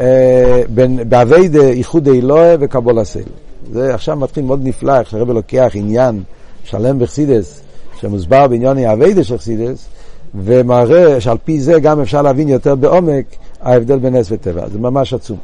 אה, 0.00 0.62
בין 0.68 0.98
באביידה 1.08 1.68
איחוד 1.68 2.08
אלוהה 2.08 2.56
וקבול 2.60 2.98
הסייל. 2.98 3.24
זה 3.72 3.94
עכשיו 3.94 4.16
מתחיל 4.16 4.44
מאוד 4.44 4.60
נפלא, 4.62 4.98
איך 4.98 5.10
שהרב 5.10 5.30
לוקח 5.30 5.70
עניין 5.74 6.22
שלם 6.64 6.98
בחסידס, 6.98 7.62
שמוסבר 8.00 8.48
בעניין 8.48 8.78
האביידה 8.78 9.24
של 9.24 9.38
חסידס, 9.38 9.86
ומראה 10.34 11.20
שעל 11.20 11.36
פי 11.44 11.60
זה 11.60 11.80
גם 11.80 12.00
אפשר 12.00 12.22
להבין 12.22 12.48
יותר 12.48 12.74
בעומק 12.74 13.24
ההבדל 13.60 13.98
בין 13.98 14.16
נס 14.16 14.26
וטבע. 14.30 14.68
זה 14.68 14.78
ממש 14.78 15.14
עצום. 15.14 15.36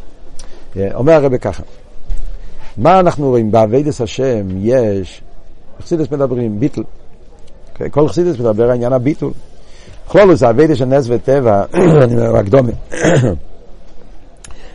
אומר 0.95 1.13
הרב 1.13 1.37
ככה, 1.37 1.63
מה 2.77 3.01
אנחנו 3.01 3.29
רואים? 3.29 3.51
באביידס 3.51 4.01
השם 4.01 4.47
יש, 4.59 5.23
חסידס 5.83 6.11
מדברים, 6.11 6.61
ביטל. 6.61 6.83
כל 7.91 8.09
חסידס 8.09 8.39
מדבר 8.39 8.65
על 8.65 8.71
עניין 8.71 8.93
הביטול. 8.93 9.33
כלולוס, 10.09 10.43
האביידה 10.43 10.77
של 10.77 10.85
נס 10.85 11.07
וטבע, 11.09 11.65
אני 12.05 12.15
אומר 12.15 12.35
רק 12.35 12.49
דומה. 12.49 12.73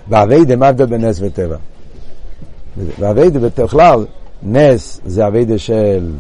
והאביידה, 0.10 0.56
מה 0.56 0.66
ההבדל 0.66 0.86
בין 0.86 1.06
נס 1.06 1.18
וטבע? 1.22 1.56
והאביידה 3.00 3.39
בכלל, 3.39 4.05
נס 4.44 5.01
זה 5.05 5.27
אביידה 5.27 5.58
של... 5.58 6.12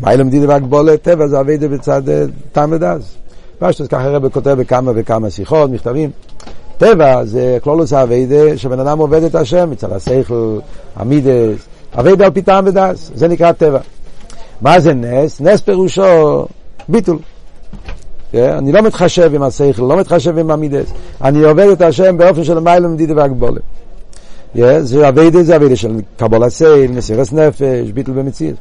מה 0.00 0.14
לומדים 0.14 0.42
דבר 0.42 0.58
גבולה 0.58 0.96
טבע 0.96 1.26
זה 1.26 1.40
אביידה 1.40 1.68
בצד 1.68 2.02
תם 2.52 2.70
ודס. 2.72 3.16
פשטוס 3.58 3.88
ככה 3.88 4.02
הרב 4.02 4.28
כותב 4.28 4.50
בכמה 4.50 4.92
וכמה 4.94 5.30
שיחות, 5.30 5.70
מכתבים. 5.70 6.10
טבע 6.78 7.24
זה 7.24 7.58
כלולוס 7.62 7.92
האביידה 7.92 8.58
שבן 8.58 8.80
אדם 8.80 8.98
עובד 8.98 9.22
את 9.22 9.34
השם, 9.34 9.70
מצד 9.70 9.92
השכל, 9.92 10.58
המידס, 10.96 11.58
אביידה 11.98 12.24
על 12.24 12.30
פי 12.30 12.42
טעם 12.42 12.66
ודס, 12.66 13.10
זה 13.14 13.28
נקרא 13.28 13.52
טבע. 13.52 13.78
מה 14.60 14.80
זה 14.80 14.94
נס? 14.94 15.40
נס 15.40 15.60
פירושו 15.60 16.46
ביטול. 16.88 17.18
Yeah, 18.32 18.36
אני 18.58 18.72
לא 18.72 18.82
מתחשב 18.82 19.34
עם 19.34 19.42
השכל, 19.42 19.82
לא 19.82 19.96
מתחשב 19.96 20.38
עם 20.38 20.50
המידס. 20.50 20.92
אני 21.22 21.44
עובד 21.44 21.66
את 21.66 21.82
השם 21.82 22.18
באופן 22.18 22.44
של 22.44 22.58
מיילא 22.58 22.88
מדידה 22.88 23.14
והגבולה. 23.16 23.60
זה 24.80 25.08
אביידה, 25.08 25.42
זה 25.42 25.56
אביידה 25.56 25.76
של 25.76 26.00
קבול 26.16 26.44
הסייל, 26.44 26.90
מסירס 26.90 27.32
נפש, 27.32 27.90
ביטול 27.94 28.14
במציאות. 28.14 28.56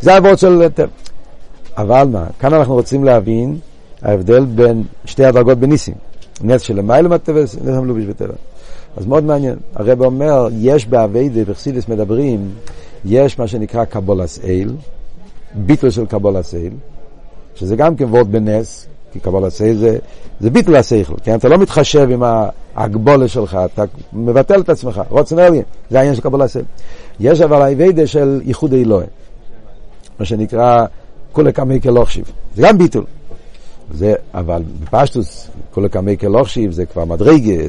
זה 0.00 0.18
אבות 0.18 0.38
של... 0.38 0.68
אבל 1.76 2.08
מה, 2.12 2.26
כאן 2.38 2.54
אנחנו 2.54 2.74
רוצים 2.74 3.04
להבין 3.04 3.58
ההבדל 4.02 4.44
בין 4.44 4.82
שתי 5.04 5.24
הדרגות 5.24 5.58
בניסים. 5.58 5.94
נס 6.40 6.62
של 6.62 6.80
מיילא 6.80 7.08
מטבע, 7.08 7.42
נס 7.42 7.56
המלובש 7.66 8.04
בטבע. 8.04 8.34
אז 8.96 9.06
מאוד 9.06 9.24
מעניין. 9.24 9.56
הרב 9.74 10.02
אומר, 10.02 10.48
יש 10.52 10.86
באביידה, 10.86 11.44
בחסידס 11.44 11.88
מדברים, 11.88 12.50
יש 13.04 13.38
מה 13.38 13.46
שנקרא 13.46 13.84
קבול 13.84 14.20
הסייל, 14.20 14.72
ביטול 15.54 15.90
של 15.90 16.06
קבול 16.06 16.36
הסייל, 16.36 16.72
שזה 17.54 17.76
גם 17.76 17.96
כן 17.96 18.04
וורד 18.04 18.32
בנס, 18.32 18.86
כי 19.12 19.20
קבול 19.20 19.44
הסייל 19.44 19.76
זה, 19.76 19.98
זה 20.40 20.50
ביטול 20.50 20.76
השכל, 20.76 21.14
כן? 21.22 21.34
אתה 21.34 21.48
לא 21.48 21.58
מתחשב 21.58 22.08
עם 22.10 22.22
ההגבולה 22.74 23.28
שלך, 23.28 23.58
אתה 23.64 23.84
מבטל 24.12 24.60
את 24.60 24.68
עצמך, 24.68 25.02
רוצן 25.08 25.38
אליין, 25.38 25.62
זה 25.90 25.98
העניין 25.98 26.14
של 26.14 26.22
קבול 26.22 26.42
הסייל. 26.42 26.64
יש 27.20 27.40
אבל 27.40 27.62
האביידה 27.62 28.06
של 28.06 28.40
ייחוד 28.44 28.72
אלוהי, 28.72 29.06
מה 30.20 30.24
שנקרא 30.24 30.86
כולי 31.32 31.52
קמי 31.52 31.80
כלוכשיב, 31.80 32.24
זה 32.56 32.62
גם 32.62 32.78
ביטול. 32.78 33.04
זה, 33.94 34.14
אבל 34.34 34.62
בפשטוס, 34.80 35.48
כל 35.70 35.88
קמי 35.88 36.18
כלוכשיב 36.18 36.70
זה 36.72 36.86
כבר 36.86 37.04
מדרגה, 37.04 37.62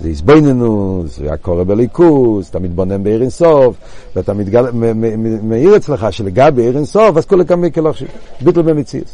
זה 0.00 0.08
הסביננו, 0.08 1.04
זה 1.06 1.32
הקורא 1.32 1.64
בליכוס, 1.64 2.50
אתה 2.50 2.58
מתבונן 2.58 3.02
בעיר 3.02 3.22
אינסוף, 3.22 3.76
ואתה 4.16 4.34
מתגל, 4.34 4.64
מאיר 5.42 5.76
אצלך 5.76 6.06
שלגבי 6.10 6.62
עיר 6.62 6.76
אינסוף, 6.76 7.16
אז 7.16 7.26
כל 7.26 7.44
קמי 7.44 7.72
כלוכשיב, 7.72 8.08
ביטול 8.40 8.62
במציאות. 8.62 9.06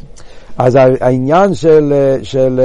אז 0.59 0.79
העניין 1.00 1.55
של, 1.55 1.93
של 2.23 2.61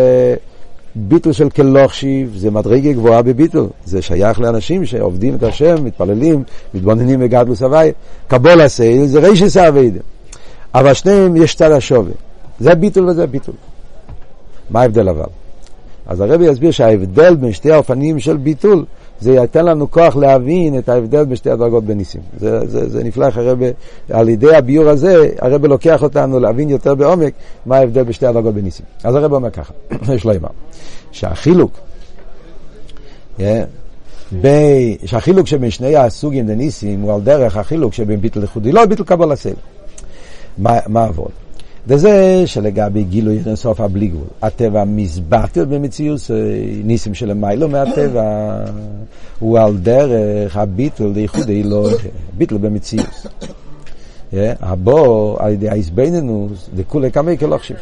ביטול 0.96 1.34
של 1.34 1.50
כלוכשיב 1.50 2.34
זה 2.38 2.52
מדרגה 2.52 2.94
גבוהה 2.94 3.22
בביטול, 3.22 3.68
זה 3.86 4.02
שייך 4.02 4.40
לאנשים 4.40 4.86
שעובדים 4.86 5.36
את 5.36 5.44
השם, 5.44 5.86
מתפללים, 5.86 6.44
מתבוננים 6.74 7.20
בגדלוס 7.20 7.62
הוואי, 7.62 7.92
קבול 8.28 8.62
הסייל 8.62 9.06
זה 9.06 9.20
רישס 9.20 9.58
האביידה, 9.58 10.00
אבל 10.74 10.94
שניהם 10.94 11.36
יש 11.36 11.56
צד 11.56 11.72
השווה, 11.72 12.12
זה 12.60 12.76
ביטול 12.76 13.10
וזה 13.10 13.28
ביטול. 13.28 13.56
מה 14.70 14.82
ההבדל 14.82 15.10
אבל? 15.10 15.26
אז 16.08 16.22
הרבי 16.22 16.46
יסביר 16.46 16.72
שההבדל 16.72 17.36
בין 17.36 17.52
שתי 17.52 17.72
האופנים 17.72 18.20
של 18.20 18.38
ביטול 18.38 18.86
זה 19.24 19.32
ייתן 19.32 19.66
לנו 19.66 19.92
כוח 19.92 20.16
להבין 20.16 20.78
את 20.78 20.90
ההבדל 20.90 21.26
בין 21.26 21.36
שתי 21.36 21.50
הדרגות 21.50 21.84
בניסים. 21.84 22.22
זה, 22.40 22.68
זה, 22.68 22.90
זה 22.90 23.04
נפלא 23.04 23.26
איך 23.26 23.38
הרבי, 23.38 23.70
על 24.10 24.30
ידי 24.30 24.56
הביור 24.56 24.90
הזה, 24.90 25.30
הרבי 25.40 25.68
לוקח 25.68 26.04
אותנו 26.04 26.40
להבין 26.40 26.70
יותר 26.70 26.96
בעומק 26.96 27.34
מה 27.66 27.78
ההבדל 27.78 28.04
בין 28.04 28.14
שתי 28.14 28.26
הדרגות 28.26 28.54
בניסים. 28.54 28.86
אז 29.04 29.16
הרבי 29.16 29.36
אומר 29.36 29.50
ככה, 29.50 29.74
יש 30.16 30.26
לו 30.26 30.32
אימה, 30.32 30.48
שהחילוק, 31.12 31.72
ב... 34.42 34.48
שהחילוק 35.06 35.48
שבין 35.48 35.70
שני 35.70 35.96
הסוגים 35.96 36.48
דניסים 36.48 37.02
הוא 37.02 37.14
על 37.14 37.22
דרך 37.22 37.58
החילוק 37.58 37.94
שבין 37.94 38.22
ביטל 38.22 38.42
ייחודי, 38.42 38.72
לא 38.72 38.86
ביטל 38.86 39.04
קבול 39.04 39.32
הסייל. 39.32 39.56
מה 40.58 41.04
עבוד? 41.04 41.32
וזה 41.88 42.44
שלגבי 42.46 43.04
גילוי 43.04 43.40
אינסוף 43.46 43.82
הבלי 43.82 44.08
גבול. 44.08 44.28
הטבע 44.42 44.84
מזבטל 44.84 45.66
במציאות, 45.66 46.20
ניסים 46.84 47.14
של 47.14 47.34
מיילו 47.34 47.70
מהטבע, 47.70 48.58
הוא 49.40 49.60
על 49.60 49.78
דרך 49.78 50.58
הביטל 50.58 51.06
לייחוד 51.06 51.50
אלוהי, 51.50 51.96
ביטל 52.38 52.58
במציאות. 52.58 53.26
הבו 54.34 55.36
על 55.40 55.52
ידי 55.52 55.70
האיזבנינוס, 55.70 56.70
דכולי 56.76 57.12
כמי 57.12 57.38
כלוכשיב. 57.38 57.78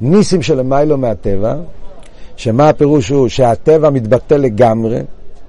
ניסים 0.00 0.42
של 0.42 0.62
מיילו 0.62 0.98
מהטבע, 0.98 1.54
שמה 2.36 2.68
הפירוש 2.68 3.08
הוא 3.08 3.28
שהטבע 3.28 3.90
מתבטל 3.90 4.36
לגמרי, 4.36 5.00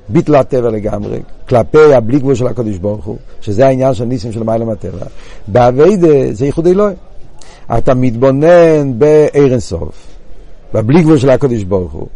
ביטל 0.10 0.36
הטבע 0.36 0.69
לגמרי, 0.69 1.19
כלפי 1.49 1.93
הבלי 1.93 2.19
גבול 2.19 2.36
של 2.36 2.47
הקדוש 2.47 2.78
ברוך 2.78 3.06
הוא, 3.06 3.17
שזה 3.41 3.67
העניין 3.67 3.93
של 3.93 4.06
ניסים 4.06 4.32
של 4.32 4.43
מיילו 4.43 4.65
מהטבע. 4.65 5.06
באביידה 5.47 6.34
זה 6.34 6.45
ייחוד 6.45 6.67
אלוהי. 6.67 6.95
אתה 7.78 7.93
מתבונן 7.93 8.99
בעיר 8.99 9.51
אינסוף, 9.51 10.08
בבלי 10.73 11.01
גבול 11.01 11.17
של 11.17 11.30
הקדוש 11.30 11.63
ברוך 11.63 11.91
הוא. 11.91 12.08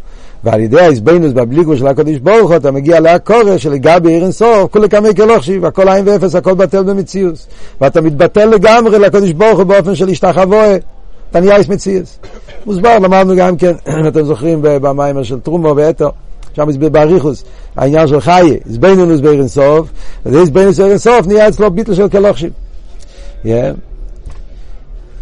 ועל 0.44 0.60
ידי 0.60 0.80
ההסבנוס 0.80 1.32
בבלי 1.32 1.64
גבול 1.64 1.78
של 1.78 1.88
הקדוש 1.88 2.18
ברוך 2.18 2.50
הוא 2.50 2.56
אתה 2.56 2.72
מגיע 2.72 3.00
להקורא 3.00 3.58
שלגבי 3.58 4.12
עיר 4.12 4.24
אינסוף, 4.24 4.72
כולי 4.72 4.90
כמי 4.90 5.16
כלוכשיב, 5.16 5.66
הכל 5.66 5.90
עין 5.90 6.08
ואפס, 6.08 6.36
הכל 6.36 6.54
בטל 6.54 6.84
במציאוס. 6.84 7.48
ואתה 7.82 8.02
מתבטל 8.02 8.46
לגמרי 8.46 9.00
לקדוש 9.00 9.32
ברוך 9.32 9.58
הוא 9.58 9.64
באופן 9.64 9.96
של 9.96 10.10
השתחווה, 10.10 10.76
אתה 11.32 11.40
נהיה 11.40 11.56
איס 11.56 11.68
מציאוס. 11.68 12.20
מוסבר, 12.66 13.00
למדנו 13.00 13.36
גם 13.36 13.58
כן, 13.58 13.74
אתם 14.08 14.24
זוכרים, 14.24 14.60
במיימר 14.62 15.24
של 15.24 15.40
טרומו 15.40 15.74
ואתו. 15.76 16.12
שם 16.56 16.70
הסביר 16.70 16.90
באריכוס, 16.90 17.44
העניין 17.76 18.08
של 18.08 18.22
חיי, 18.22 18.60
אינסוף, 19.40 19.90
וזה 20.26 20.42
הסבנוס 20.42 20.80
בעיר 20.80 20.90
אינסוף 20.90 21.28
נהיה 21.28 21.48
אצלו 21.48 21.72
ביטל 21.72 21.94
של 21.94 22.10
כלוכשיב. 22.10 22.52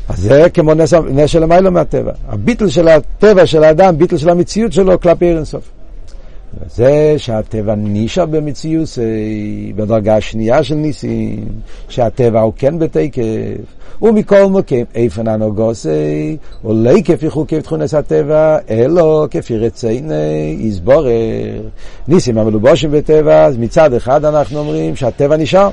אז 0.10 0.20
זה 0.20 0.50
כמו 0.54 0.74
נס, 0.74 0.94
נס 0.94 1.30
של 1.30 1.44
המיילו 1.44 1.72
מהטבע. 1.72 2.12
הביטל 2.28 2.68
של 2.68 2.88
הטבע 2.88 3.46
של 3.46 3.64
האדם, 3.64 3.98
ביטל 3.98 4.18
של 4.18 4.30
המציאות 4.30 4.74
שלו 4.74 5.00
כלפי 5.00 5.26
אינסוף. 5.26 5.70
זה 6.76 7.14
שהטבע 7.18 7.76
נישה 7.76 8.26
במציאות, 8.26 8.90
בדרגה 9.76 10.18
השנייה 10.18 10.64
של 10.64 10.76
ניסים, 10.76 11.46
שהטבע 11.90 12.42
הוא 12.42 12.54
כן 12.56 12.80
בתקף, 12.80 13.22
ומכל 14.02 14.46
מוקם 14.46 14.84
איפן 14.96 15.28
הנוגוסי, 15.28 16.38
לא 16.64 17.02
כפי 17.06 17.30
חוקי 17.30 17.62
תכונס 17.62 17.94
הטבע, 17.94 18.58
אלו 18.70 19.28
כפי 19.32 19.58
רציני, 19.58 20.58
יסבורר. 20.60 21.12
ניסים 22.08 22.38
המלובושים 22.38 22.92
בטבע, 22.92 23.46
אז 23.46 23.58
מצד 23.58 23.94
אחד 23.94 24.26
אנחנו 24.26 24.60
אומרים 24.60 24.96
שהטבע 24.96 25.38
נשאר. 25.38 25.70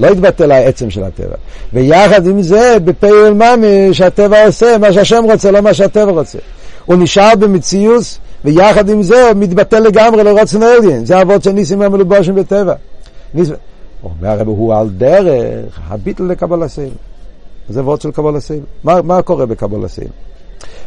לא 0.00 0.06
התבטל 0.06 0.52
העצם 0.52 0.90
של 0.90 1.04
הטבע. 1.04 1.36
ויחד 1.72 2.26
עם 2.26 2.42
זה, 2.42 2.76
בפעיל 2.84 3.32
ממש, 3.32 3.98
שהטבע 3.98 4.46
עושה 4.46 4.78
מה 4.78 4.92
שהשם 4.92 5.24
רוצה, 5.32 5.50
לא 5.50 5.60
מה 5.60 5.74
שהטבע 5.74 6.12
רוצה. 6.12 6.38
הוא 6.86 6.96
נשאר 6.96 7.32
במציאוס, 7.38 8.18
ויחד 8.44 8.88
עם 8.88 9.02
זה 9.02 9.30
מתבטל 9.36 9.80
לגמרי 9.80 10.24
לרוצן 10.24 10.62
אליין. 10.62 11.04
זה 11.04 11.22
אבות 11.22 11.42
של 11.42 11.52
ניסים 11.52 11.82
המלובושים 11.82 12.34
בטבע. 12.34 12.74
ניס... 13.34 13.50
אומר 14.04 14.28
הרב, 14.28 14.48
הוא 14.48 14.74
על 14.74 14.88
דרך 14.88 15.80
הביטל 15.88 16.22
לקבל 16.22 16.62
הסייל. 16.62 16.92
זה 17.68 17.80
עבודה 17.80 18.00
של 18.00 18.10
קבלת 18.10 18.36
עול. 18.36 18.62
מה, 18.84 19.02
מה 19.02 19.22
קורה 19.22 19.46
בקבלת 19.46 19.84
עול? 19.84 20.08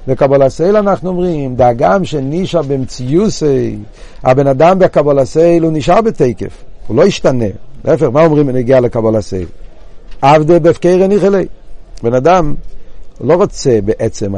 בקבלת 0.07 0.41
עול 0.41 0.77
אנחנו 0.77 1.09
אומרים, 1.09 1.55
דהגם 1.55 2.05
שנשאר 2.05 2.61
במציאותו, 2.61 3.77
הבן 4.23 4.47
אדם 4.47 4.79
בקבלת 4.79 5.19
עול 5.19 5.63
הוא 5.63 5.71
נשאר 5.71 6.01
בתקף, 6.01 6.63
הוא 6.87 6.97
לא 6.97 7.05
ישתנה. 7.05 7.45
להפך, 7.85 8.03
מה 8.03 8.25
אומרים 8.25 8.47
בנגיעה 8.47 8.79
לקבלת 8.79 9.21
עול? 9.21 9.47
עבדא 10.21 10.59
בהפקירא 10.59 11.03
ניחא 11.03 11.24
ליה. 11.24 11.45
בן 12.03 12.13
אדם 12.13 12.53
לא 13.21 13.33
רוצה 13.33 13.79
בעצם, 13.85 14.33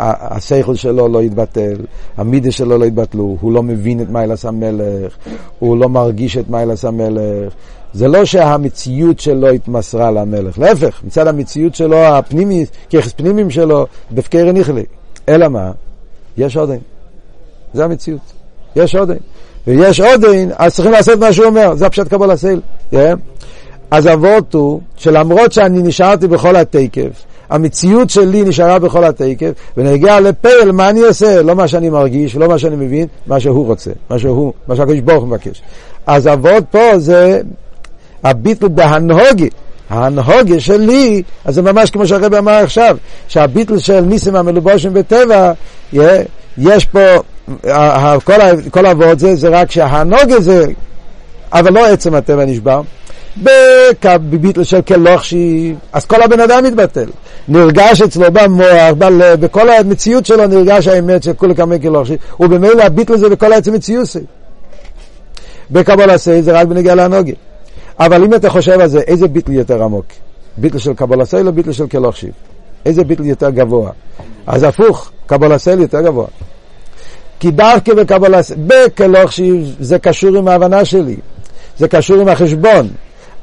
השכל 0.00 0.74
שלו 0.74 1.08
לא 1.08 1.22
יתבטל, 1.22 1.76
המידה 2.16 2.50
שלו 2.50 2.78
לא 2.78 2.84
יתבטלו, 2.84 3.36
הוא 3.40 3.52
לא 3.52 3.62
מבין 3.62 4.00
את 4.00 4.10
מעלת 4.10 4.44
המלך, 4.44 5.16
הוא 5.58 5.76
לא 5.76 5.88
מרגיש 5.88 6.36
את 6.36 6.50
מעלת 6.50 6.84
המלך. 6.84 7.52
זה 7.92 8.08
לא 8.08 8.24
שהמציאות 8.24 9.20
שלו 9.20 9.48
התמסרה 9.48 10.10
למלך, 10.10 10.58
להפך, 10.58 11.00
מצד 11.04 11.26
המציאות 11.26 11.74
שלו, 11.74 11.96
הפנימי, 11.96 12.64
כיחס 12.88 13.12
פנימיים 13.12 13.50
שלו, 13.50 13.86
בהפקר 14.10 14.48
הניחלי. 14.48 14.84
אלא 15.28 15.48
מה? 15.48 15.72
יש 16.36 16.56
עודן. 16.56 16.78
זה 17.74 17.84
המציאות. 17.84 18.20
יש 18.76 18.94
עודן. 18.94 19.16
ויש 19.66 20.00
עודין, 20.00 20.50
אז 20.56 20.74
צריכים 20.74 20.92
לעשות 20.92 21.18
מה 21.18 21.32
שהוא 21.32 21.46
אומר, 21.46 21.74
זה 21.74 21.86
הפשט 21.86 22.08
קבול 22.08 22.30
הסייל. 22.30 22.60
Yeah. 22.92 22.96
אז 23.90 24.06
אבות 24.06 24.54
הוא 24.54 24.80
שלמרות 24.96 25.52
שאני 25.52 25.82
נשארתי 25.82 26.26
בכל 26.26 26.56
התקף, 26.56 27.24
המציאות 27.50 28.10
שלי 28.10 28.42
נשארה 28.42 28.78
בכל 28.78 29.04
התקף, 29.04 29.50
ונגיע 29.76 30.20
לפעל, 30.20 30.72
מה 30.72 30.90
אני 30.90 31.00
עושה? 31.00 31.42
לא 31.42 31.54
מה 31.54 31.68
שאני 31.68 31.90
מרגיש, 31.90 32.36
לא 32.36 32.48
מה 32.48 32.58
שאני 32.58 32.76
מבין, 32.76 33.06
מה 33.26 33.40
שהוא 33.40 33.66
רוצה, 33.66 33.90
מה 34.10 34.18
שהוא, 34.18 34.52
מה 34.68 34.76
שהקדוש 34.76 35.00
ברוך 35.00 35.20
הוא 35.20 35.28
מבקש. 35.28 35.62
אז 36.06 36.28
אבות 36.28 36.64
פה 36.70 36.98
זה 36.98 37.40
הביטל 38.24 38.68
בהנהוגי, 38.68 39.48
ההנהוגה 39.90 40.60
שלי, 40.60 41.22
אז 41.44 41.54
זה 41.54 41.62
ממש 41.62 41.90
כמו 41.90 42.06
שהרב 42.06 42.34
אמר 42.34 42.52
עכשיו, 42.52 42.96
שהביטל 43.28 43.78
של 43.78 44.00
ניסים 44.00 44.36
המלובושים 44.36 44.94
בטבע, 44.94 45.52
יש 46.58 46.84
פה, 46.84 47.00
כל, 48.70 48.86
העבוד 48.86 49.18
זה, 49.18 49.36
זה 49.36 49.48
רק 49.48 49.70
שההנהוגה 49.70 50.40
זה, 50.40 50.66
אבל 51.52 51.72
לא 51.72 51.86
עצם 51.86 52.14
הטבע 52.14 52.44
נשבר. 52.44 52.82
בביטל 53.92 54.64
של 54.64 54.82
כלוכשי, 54.82 55.74
אז 55.92 56.04
כל 56.04 56.22
הבן 56.22 56.40
אדם 56.40 56.64
מתבטל. 56.64 57.06
נרגש 57.48 58.02
אצלו 58.02 58.24
במוח, 58.32 58.92
בלב, 58.98 59.40
בכל 59.40 59.70
המציאות 59.70 60.26
שלו 60.26 60.46
נרגש 60.46 60.86
האמת 60.86 61.22
של 61.22 61.32
כולי 61.32 61.54
כמי 61.54 61.80
כלוכשי, 61.80 62.16
ובמילא 62.40 62.82
הביטל 62.82 63.16
זה 63.16 63.28
בכל 63.28 63.52
העצם 63.52 63.72
מציאות. 63.72 64.08
בקבול 65.70 66.10
עשה 66.10 66.42
זה 66.42 66.60
רק 66.60 66.66
בנגיע 66.66 66.94
להנוגה. 66.94 67.32
אבל 68.00 68.24
אם 68.24 68.34
אתה 68.34 68.50
חושב 68.50 68.80
על 68.80 68.88
זה, 68.88 69.00
איזה 69.00 69.28
ביטל 69.28 69.52
יותר 69.52 69.82
עמוק? 69.82 70.06
ביטל 70.56 70.78
של 70.78 70.94
קבול 70.94 71.20
עשה 71.20 71.40
או 71.40 71.52
ביטל 71.52 71.72
של 71.72 71.86
כלוכשי? 71.86 72.26
איזה 72.86 73.04
ביטל 73.04 73.24
יותר 73.24 73.50
גבוה? 73.50 73.90
אז 74.46 74.62
הפוך, 74.62 75.10
קבול 75.26 75.52
עשה 75.52 75.70
יותר 75.70 76.00
גבוה. 76.00 76.26
כי 77.40 77.50
דווקא 77.50 77.94
בקבול 77.94 78.34
עשה, 78.34 78.54
בכלוכשי 78.66 79.72
זה 79.80 79.98
קשור 79.98 80.36
עם 80.36 80.48
ההבנה 80.48 80.84
שלי. 80.84 81.16
זה 81.78 81.88
קשור 81.88 82.20
עם 82.20 82.28
החשבון. 82.28 82.88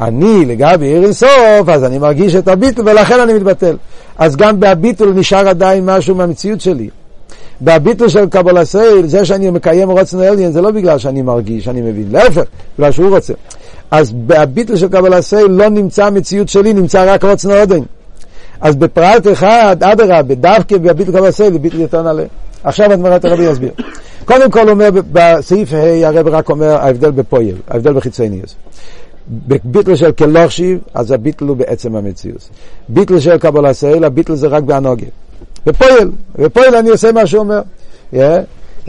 אני 0.01 0.45
לגבי 0.45 0.85
עיר 0.85 1.03
אינסוף, 1.03 1.69
אז 1.71 1.83
אני 1.83 1.97
מרגיש 1.97 2.35
את 2.35 2.47
הביטל 2.47 2.81
ולכן 2.85 3.19
אני 3.19 3.33
מתבטל. 3.33 3.75
אז 4.17 4.35
גם 4.35 4.59
בהביטל 4.59 5.05
נשאר 5.05 5.47
עדיין 5.47 5.85
משהו 5.85 6.15
מהמציאות 6.15 6.61
שלי. 6.61 6.89
בהביטול 7.61 8.07
של 8.07 8.25
קבלת 8.25 8.63
עול, 8.63 9.07
זה 9.07 9.25
שאני 9.25 9.49
מקיים 9.49 9.89
רצון 9.89 10.21
העליון, 10.21 10.51
זה 10.51 10.61
לא 10.61 10.71
בגלל 10.71 10.97
שאני 10.97 11.21
מרגיש, 11.21 11.67
אני 11.67 11.81
מבין, 11.81 12.07
להפך, 12.11 12.43
בגלל 12.77 12.91
שהוא 12.91 13.09
רוצה. 13.09 13.33
אז 13.91 14.11
בהביטול 14.11 14.75
של 14.75 14.87
קבלת 14.87 15.21
עול 15.21 15.47
לא 15.47 15.69
נמצא 15.69 16.05
המציאות 16.05 16.49
שלי, 16.49 16.73
נמצא 16.73 17.13
רק 17.13 17.23
רצון 17.23 17.51
האדון. 17.51 17.79
אז 18.61 18.75
בפרט 18.75 19.27
אחד, 19.31 19.77
אדרבה, 19.83 20.35
דווקא 20.35 20.77
בהביטול 20.77 21.11
קבלת 21.11 21.31
עול, 21.31 21.57
ביטול 21.57 21.79
יותר 21.79 22.01
נעלה. 22.01 22.23
עכשיו 22.63 22.91
המאמר 22.91 23.25
הרבי 23.25 23.43
יסביר. 23.43 23.71
קודם 24.25 24.51
כל 24.51 24.69
אומר, 24.69 24.89
בסעיף 25.11 25.73
ה' 25.73 26.07
הרב 26.07 26.27
רק 26.27 26.49
אומר 26.49 26.75
ההבדל 26.75 27.11
בפועל, 27.11 27.55
ההבדל 27.67 27.93
בחיצוניות. 27.93 28.55
בביטול 29.27 29.95
של 29.95 30.11
כלא 30.11 30.39
חשיב, 30.39 30.79
אז 30.93 31.11
הביטול 31.11 31.45
הוא 31.45 31.57
בעצם 31.57 31.95
המציאות. 31.95 32.49
ביטל 32.89 33.19
של 33.19 33.37
קבלה 33.37 33.73
סייל, 33.73 34.03
הביטל 34.03 34.35
זה 34.35 34.47
רק 34.47 34.63
בהנוגה. 34.63 35.05
בפועל, 35.65 36.11
בפועל 36.35 36.75
אני 36.75 36.89
עושה 36.89 37.11
מה 37.11 37.27
שהוא 37.27 37.39
אומר. 37.39 37.61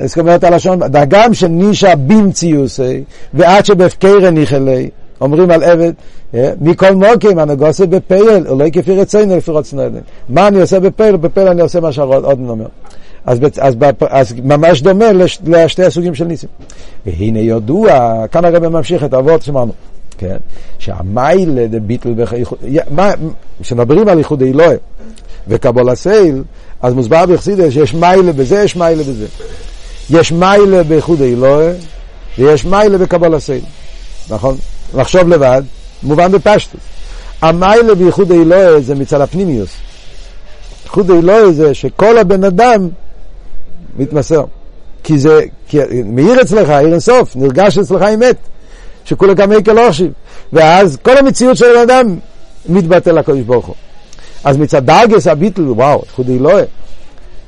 זאת 0.04 0.18
אומרת 0.18 0.44
הלשון, 0.44 0.78
דגם 0.78 1.34
שנישה 1.34 1.96
במציוסי, 1.96 3.04
ועד 3.34 3.64
שבהפקרה 3.64 4.30
ניחלי, 4.30 4.90
אומרים 5.20 5.50
על 5.50 5.62
עבד, 5.62 5.92
מכל 6.60 6.94
מוקים 6.94 7.38
הנגוסה 7.38 7.86
בפייל, 7.86 8.48
אולי 8.48 8.72
כפי 8.72 8.96
רצינו 8.96 9.36
לפי 9.36 9.50
רצנו 9.50 9.82
מה 10.28 10.48
אני 10.48 10.60
עושה 10.60 10.80
בפייל? 10.80 11.16
בפייל 11.16 11.48
אני 11.48 11.62
עושה 11.62 11.80
מה 11.80 11.92
שעודן 11.92 12.48
אומר. 12.48 12.66
אז, 13.26 13.38
אז, 13.60 13.74
אז 14.10 14.34
ממש 14.44 14.82
דומה 14.82 15.12
לש, 15.12 15.38
לשתי 15.46 15.84
הסוגים 15.84 16.14
של 16.14 16.24
ניסים. 16.24 16.48
והנה 17.06 17.38
ידוע, 17.38 18.24
כאן 18.32 18.44
הרב 18.44 18.68
ממשיך 18.68 19.04
את 19.04 19.14
האבות 19.14 19.42
שאמרנו, 19.42 19.72
כן? 20.18 20.36
שהמיילה 20.78 21.66
דביטל 21.66 22.14
כשמדברים 23.62 24.08
על 24.08 24.18
איחוד 24.18 24.42
אלוהי 24.42 24.76
וקבול 25.48 25.90
הסייל, 25.90 26.42
אז 26.82 26.94
מוסבר 26.94 27.26
בחסידס 27.26 27.72
שיש 27.72 27.94
מיילה 27.94 28.32
בזה, 28.32 28.62
יש 28.62 28.76
מיילה 28.76 29.02
בזה. 29.02 29.26
יש 30.10 30.32
מיילה 30.32 30.82
באיחוד 30.82 31.20
אלוהי 31.22 31.72
ויש 32.38 32.64
מיילה 32.64 32.98
בקבול 32.98 33.34
הסייל, 33.34 33.64
נכון? 34.30 34.56
לחשוב 34.94 35.28
לבד, 35.28 35.62
מובן 36.02 36.32
בפשטות. 36.32 36.80
המיילה 37.42 37.94
בייחוד 37.94 38.32
אלוהי 38.32 38.82
זה 38.82 38.94
מצד 38.94 39.20
הפנימיוס. 39.20 39.70
איחוד 40.84 41.10
אלוהי 41.10 41.52
זה 41.52 41.74
שכל 41.74 42.18
הבן 42.18 42.44
אדם 42.44 42.88
מתמסר. 43.98 44.44
כי 45.02 45.18
זה, 45.18 45.40
כי 45.68 45.78
מאיר 46.04 46.42
אצלך, 46.42 46.68
עיר 46.68 46.92
אינסוף, 46.92 47.36
נרגש 47.36 47.78
אצלך 47.78 48.02
אמת. 48.14 48.36
שכולה 49.04 49.34
גם 49.34 49.50
מקל 49.50 49.78
אושיב. 49.78 50.12
ואז 50.52 50.98
כל 51.02 51.16
המציאות 51.16 51.56
של 51.56 51.76
האדם 51.76 52.16
מתבטל 52.68 53.12
לקדוש 53.12 53.40
ברוך 53.40 53.66
הוא. 53.66 53.74
אז 54.44 54.56
מצד 54.56 54.86
דרגס 54.86 55.26
הביטל, 55.26 55.70
וואו, 55.70 56.02
חודי 56.14 56.38
לא 56.38 56.52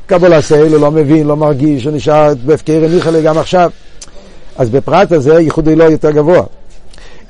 קבול 0.07 0.33
הסייל, 0.33 0.73
הוא 0.73 0.81
לא 0.81 0.91
מבין, 0.91 1.27
לא 1.27 1.37
מרגיש, 1.37 1.85
הוא 1.85 1.93
נשאר 1.93 2.33
בהפקר 2.45 2.85
הניחה 2.85 3.11
לי 3.11 3.23
גם 3.23 3.39
עכשיו. 3.39 3.71
אז 4.57 4.71
בפרט 4.71 5.13
הזה 5.13 5.41
ייחודי 5.41 5.77
לא 5.77 5.85
יותר 5.85 6.11
גבוה. 6.11 6.43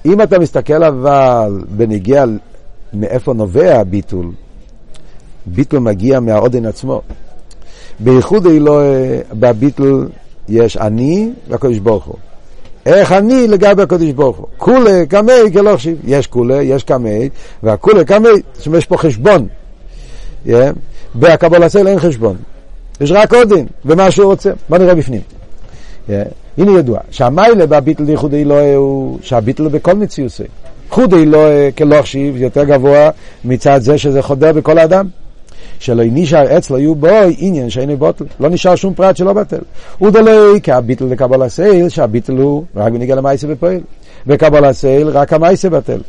אם 0.07 0.23
אתה 0.23 0.39
מסתכל 0.39 0.85
אבל 0.85 1.63
בנגיע 1.69 2.25
מאיפה 2.93 3.33
נובע 3.35 3.81
הביטול, 3.81 4.27
ביטול 5.47 5.81
מגיע 5.81 6.21
מהעודן 6.21 6.67
עצמו. 6.67 7.03
בייחוד 8.01 8.47
אלוהי, 8.47 9.19
בביטול 9.33 10.09
יש 10.49 10.77
אני 10.77 11.31
והקדוש 11.49 11.79
ברוך 11.79 12.05
הוא. 12.05 12.17
איך 12.87 13.13
אני 13.13 13.49
לגבי 13.49 13.83
הקדוש 13.83 14.11
ברוך 14.11 14.37
הוא. 14.37 14.47
כולי 14.57 15.07
קמי 15.07 15.33
כלוכשיב. 15.53 15.99
יש 16.05 16.27
כולי, 16.27 16.63
יש 16.63 16.83
קמי, 16.83 17.29
והכולי 17.63 18.05
קמי, 18.05 18.29
זאת 18.55 18.67
אומרת, 18.67 18.79
יש 18.79 18.87
פה 18.87 18.97
חשבון. 18.97 19.47
Yeah. 20.47 20.51
בהקבול 21.15 21.63
הסל 21.63 21.87
אין 21.87 21.99
חשבון. 21.99 22.37
יש 23.01 23.11
רק 23.11 23.35
עודן, 23.35 23.65
ומה 23.85 24.11
שהוא 24.11 24.27
רוצה. 24.27 24.51
בוא 24.69 24.79
נראה 24.79 24.95
בפנים. 24.95 25.21
Yeah. 26.09 26.13
הנה 26.59 26.79
ידוע, 26.79 26.99
שהמיילה 27.11 27.67
בביטל 27.67 28.09
ייחוד 28.09 28.35
אלוהי 28.35 28.75
הוא 28.75 29.19
שהביטל 29.23 29.69
בכל 29.69 29.95
מציוסי. 29.95 30.45
חוד 30.91 31.15
אלוהי 31.15 31.73
כלוכשיב 31.79 32.37
יותר 32.37 32.65
גבוה 32.65 33.11
מצד 33.45 33.81
זה 33.83 33.99
שזה 33.99 34.23
חודר 34.23 34.53
בכל 34.53 34.79
האדם. 34.79 35.07
שלא 35.79 36.03
נשאר 36.07 36.59
אצלו 36.59 36.79
יהיו 36.79 36.95
בו 36.95 37.09
עניין 37.39 37.71
שאינו 37.71 37.97
בוטל. 37.97 38.25
לא 38.41 38.49
נשאר 38.49 38.77
שום 38.77 38.95
פרט 38.95 39.17
שלא 39.17 39.33
בטל. 39.33 39.61
ודלא 40.03 40.61
כהביטול 40.63 41.05
לקבלת 41.05 41.43
עול, 41.43 41.89
שהביטול 41.89 42.37
הוא 42.37 42.65
רק 42.77 42.93
בנוגע 42.93 43.15
למעשה 43.15 43.47
בפועל. 43.47 43.81
וקבלת 44.27 44.65
עול 44.65 45.09
רק 45.09 45.33
המעשה 45.33 45.71
בטל. 45.71 46.01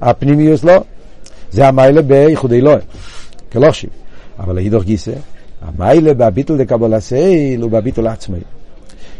הפנימיות 0.00 0.64
לא. 0.64 0.82
זה 1.50 1.68
המעלה 1.68 2.02
בייחודא 2.02 2.58
עילאה. 2.58 2.80
כלא 3.52 3.67
חשיב. 3.67 3.90
אבל 4.38 4.54
לאידך 4.54 4.84
גיסא, 4.84 5.12
המעלה 5.62 6.14
בהביטול 6.14 6.54
לקבלת 6.54 6.94
עול 6.94 7.62
הוא 7.62 7.70
בהביטל 7.70 8.06
עצמי. 8.06 8.38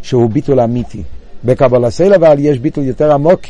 שהוא 0.02 0.30
ביטול 0.30 0.60
אמיתי. 0.60 1.02
בקבלת 1.44 1.84
עול 1.84 2.14
אבל 2.14 2.36
יש 2.38 2.58
ביטול 2.58 2.84
יותר 2.84 3.12
עמוק 3.12 3.40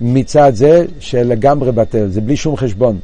מצד 0.00 0.52
זה 0.54 0.84
שלגמרי 1.00 1.72
בטל, 1.72 2.08
זה 2.08 2.20
בלי 2.20 2.36
שום 2.36 2.56
חשבון. 2.56 2.98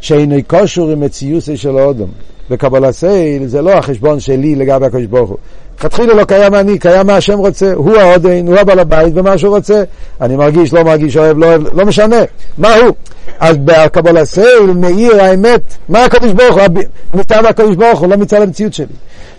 שאינו 0.00 0.36
קושור 0.46 0.90
עם 0.90 1.00
מציוסי 1.00 1.56
של 1.56 1.78
האודום. 1.78 2.10
וקבלה 2.50 2.92
סייל 2.92 3.46
זה 3.46 3.62
לא 3.62 3.70
החשבון 3.70 4.20
שלי 4.20 4.54
לגבי 4.54 4.86
הקדוש 4.86 5.06
ברוך 5.06 5.30
הוא. 5.30 5.38
לכתחילה 5.78 6.14
לא 6.14 6.24
קיים 6.24 6.54
אני, 6.54 6.78
קיים 6.78 7.06
מה 7.06 7.16
השם 7.16 7.38
רוצה. 7.38 7.72
הוא 7.74 7.96
האודן, 7.96 8.46
הוא 8.46 8.56
הבעל 8.56 8.78
הבית 8.78 9.12
ומה 9.16 9.38
שהוא 9.38 9.56
רוצה. 9.56 9.82
אני 10.20 10.36
מרגיש, 10.36 10.72
לא 10.72 10.82
מרגיש, 10.82 11.16
אוהב, 11.16 11.38
לא 11.38 11.46
אוהב, 11.46 11.62
לא 11.78 11.86
משנה. 11.86 12.16
מה 12.58 12.74
הוא? 12.74 12.94
אז 13.40 13.56
בקבלה 13.64 14.24
סייל 14.24 14.66
מאיר 14.76 15.22
האמת. 15.22 15.60
מה 15.88 16.04
הקדוש 16.04 16.32
ברוך 16.32 16.58
הוא? 16.58 16.82
מצד 17.14 17.44
הקדוש 17.44 17.76
ברוך 17.76 18.00
הוא, 18.00 18.08
לא 18.08 18.16
מצד 18.16 18.42
המציאות 18.42 18.74
שלי. 18.74 18.86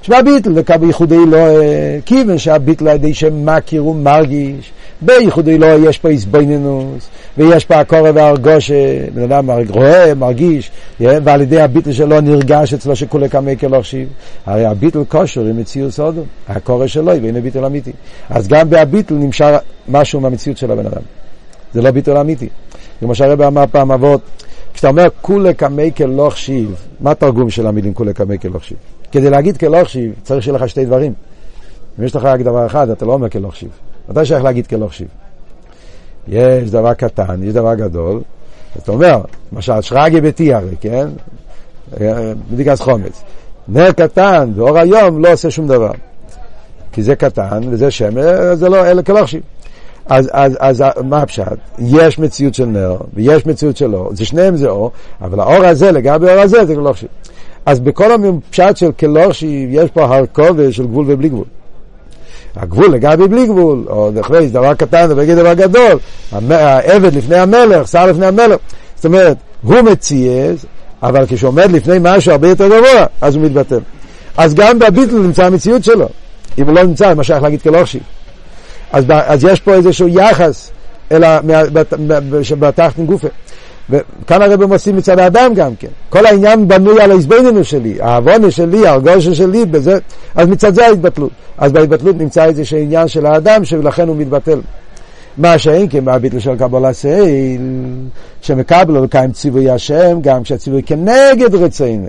שמע 0.01 0.21
ביטל, 0.21 0.49
לקבל 0.49 0.87
ייחודי 0.87 1.25
לא, 1.27 1.37
כיוון 2.05 2.37
שהביטל 2.37 2.87
על 2.87 2.95
ידי 2.95 3.13
שמכיר 3.13 3.85
ומרגיש. 3.85 4.71
בייחודי 5.01 5.57
לא 5.57 5.67
יש 5.89 5.97
פה 5.97 6.09
איזבנינוס, 6.09 7.09
ויש 7.37 7.65
פה 7.65 7.75
הקורא 7.75 8.09
והרגוש, 8.15 8.71
בן 9.13 9.23
אדם 9.23 9.49
רואה, 9.69 10.15
מרגיש, 10.15 10.71
ועל 10.99 11.41
ידי 11.41 11.61
הביטל 11.61 11.91
שלו 11.91 12.21
נרגש 12.21 12.73
אצלו 12.73 12.95
שכולי 12.95 13.29
קמי 13.29 13.57
כלוכשיב. 13.57 14.07
הרי 14.45 14.65
הביטל 14.65 15.03
כושר 15.09 15.41
עם 15.41 15.57
מציאות 15.57 15.91
סודו, 15.91 16.21
הקורא 16.47 16.87
שלו, 16.87 17.05
והנה 17.21 17.41
ביטל 17.41 17.65
אמיתי. 17.65 17.91
אז 18.29 18.47
גם 18.47 18.69
בהביטל 18.69 19.13
נמשך 19.13 19.51
משהו 19.89 20.19
מהמציאות 20.19 20.57
של 20.57 20.71
הבן 20.71 20.85
אדם. 20.85 21.01
זה 21.73 21.81
לא 21.81 21.91
ביטל 21.91 22.17
אמיתי. 22.17 22.49
כמו 22.99 23.15
שהרבא 23.15 23.47
אמר 23.47 23.63
פעם 23.71 23.91
אבות, 23.91 24.21
כשאתה 24.73 24.87
אומר 24.87 25.07
כולי 25.21 25.53
קמי 25.53 25.91
כלוכשיב, 25.97 26.75
מה 26.99 27.11
התרגום 27.11 27.49
של 27.49 27.67
המילים 27.67 27.93
כולי 27.93 28.13
קמי 28.13 28.39
כלוכשיב? 28.39 28.77
כדי 29.11 29.29
להגיד 29.29 29.57
כלוכשיב 29.57 30.13
צריך 30.23 30.43
שיהיה 30.43 30.57
לך 30.57 30.69
שתי 30.69 30.85
דברים. 30.85 31.13
אם 31.99 32.03
יש 32.03 32.15
לך 32.15 32.23
רק 32.23 32.39
דבר 32.39 32.65
אחד, 32.65 32.89
אתה 32.89 33.05
לא 33.05 33.13
אומר 33.13 33.29
כלוכשיב. 33.29 33.69
מתי 34.09 34.25
שייך 34.25 34.43
להגיד 34.43 34.67
כלוכשיב? 34.67 35.07
יש 36.27 36.71
דבר 36.71 36.93
קטן, 36.93 37.43
יש 37.43 37.53
דבר 37.53 37.75
גדול. 37.75 38.21
אתה 38.77 38.91
אומר, 38.91 39.21
למשל, 39.53 39.81
שרגי 39.81 40.21
ביתי 40.21 40.53
הרי, 40.53 40.75
כן? 40.81 41.07
בדיקת 42.51 42.79
חומץ. 42.79 43.23
נר 43.67 43.91
קטן 43.91 44.51
ואור 44.55 44.77
היום 44.77 45.25
לא 45.25 45.33
עושה 45.33 45.51
שום 45.51 45.67
דבר. 45.67 45.91
כי 46.91 47.03
זה 47.03 47.15
קטן 47.15 47.61
וזה 47.69 47.91
שמש, 47.91 48.25
זה 48.53 48.69
לא, 48.69 48.85
אלה 48.85 49.03
כלוכשיב. 49.03 49.41
אז, 50.05 50.29
אז, 50.33 50.57
אז 50.59 50.83
מה 51.03 51.21
הפשט? 51.21 51.57
יש 51.79 52.19
מציאות 52.19 52.53
של 52.53 52.65
נר 52.65 52.97
ויש 53.13 53.45
מציאות 53.45 53.77
של 53.77 53.95
אור, 53.95 54.15
זה 54.15 54.25
שניהם 54.25 54.57
זה 54.57 54.69
אור, 54.69 54.91
אבל 55.21 55.39
האור 55.39 55.65
הזה 55.65 55.91
לגבי 55.91 56.29
האור 56.29 56.41
הזה 56.41 56.65
זה 56.65 56.75
כלוכשיב. 56.75 57.09
אז 57.65 57.79
בכל 57.79 58.11
הפשט 58.11 58.77
של 58.77 58.91
כלוכשיב 58.99 59.69
יש 59.71 59.89
פה 59.89 60.03
הרכובה 60.03 60.71
של 60.71 60.83
גבול 60.83 61.05
ובלי 61.07 61.29
גבול. 61.29 61.45
הגבול 62.55 62.93
לגבי 62.93 63.27
בלי 63.27 63.47
גבול, 63.47 63.85
או 63.89 64.11
דחוויס, 64.11 64.51
דבר 64.51 64.73
קטן 64.73 65.07
ובגיד 65.09 65.37
דבר 65.37 65.53
גדול, 65.53 65.99
העבד 66.49 67.15
לפני 67.15 67.37
המלך, 67.37 67.87
שר 67.87 68.05
לפני 68.05 68.25
המלך. 68.25 68.57
זאת 68.95 69.05
אומרת, 69.05 69.37
הוא 69.63 69.81
מציאס, 69.81 70.65
אבל 71.03 71.25
כשהוא 71.27 71.47
עומד 71.47 71.71
לפני 71.71 71.97
משהו 72.01 72.31
הרבה 72.31 72.49
יותר 72.49 72.67
גבוה, 72.67 73.05
אז 73.21 73.35
הוא 73.35 73.43
מתבטל. 73.43 73.79
אז 74.37 74.53
גם 74.53 74.79
בביטל 74.79 75.15
נמצא 75.15 75.45
המציאות 75.45 75.83
שלו. 75.83 76.07
אם 76.57 76.65
הוא 76.65 76.75
לא 76.75 76.83
נמצא, 76.83 77.13
מה 77.13 77.23
שייך 77.23 77.43
להגיד 77.43 77.61
כלוכשי. 77.61 77.99
אז, 78.91 79.05
אז 79.09 79.43
יש 79.43 79.59
פה 79.59 79.73
איזשהו 79.73 80.07
יחס 80.07 80.71
אלא 81.11 81.27
בתחתן 82.59 83.05
גופה. 83.05 83.27
וכאן 83.91 84.41
הרב 84.41 84.71
עושים 84.71 84.95
מצד 84.95 85.19
האדם 85.19 85.53
גם 85.53 85.75
כן. 85.75 85.87
כל 86.09 86.25
העניין 86.25 86.67
בנוי 86.67 87.01
על 87.01 87.11
ההזבננו 87.11 87.63
שלי, 87.63 87.97
העוונה 88.01 88.51
שלי, 88.51 88.87
הרגושה 88.87 89.35
שלי, 89.35 89.65
בזה, 89.65 89.97
אז 90.35 90.47
מצד 90.47 90.73
זה 90.73 90.87
ההתבטלות. 90.87 91.31
אז 91.57 91.71
בהתבטלות 91.71 92.17
נמצא 92.17 92.45
איזה 92.45 92.63
עניין 92.77 93.07
של 93.07 93.25
האדם 93.25 93.65
שלכן 93.65 94.07
הוא 94.07 94.15
מתבטל. 94.15 94.61
מה 95.37 95.57
שאין 95.57 95.87
כן 95.89 96.03
מהביטל 96.03 96.39
של 96.39 96.55
קבלה 96.55 96.93
סייל, 96.93 97.61
שמקבל 98.41 99.03
לקיים 99.03 99.31
ציווי 99.31 99.69
השם, 99.69 100.19
גם 100.21 100.43
כשהציווי 100.43 100.83
כנגד 100.83 101.55
רצינו. 101.55 102.07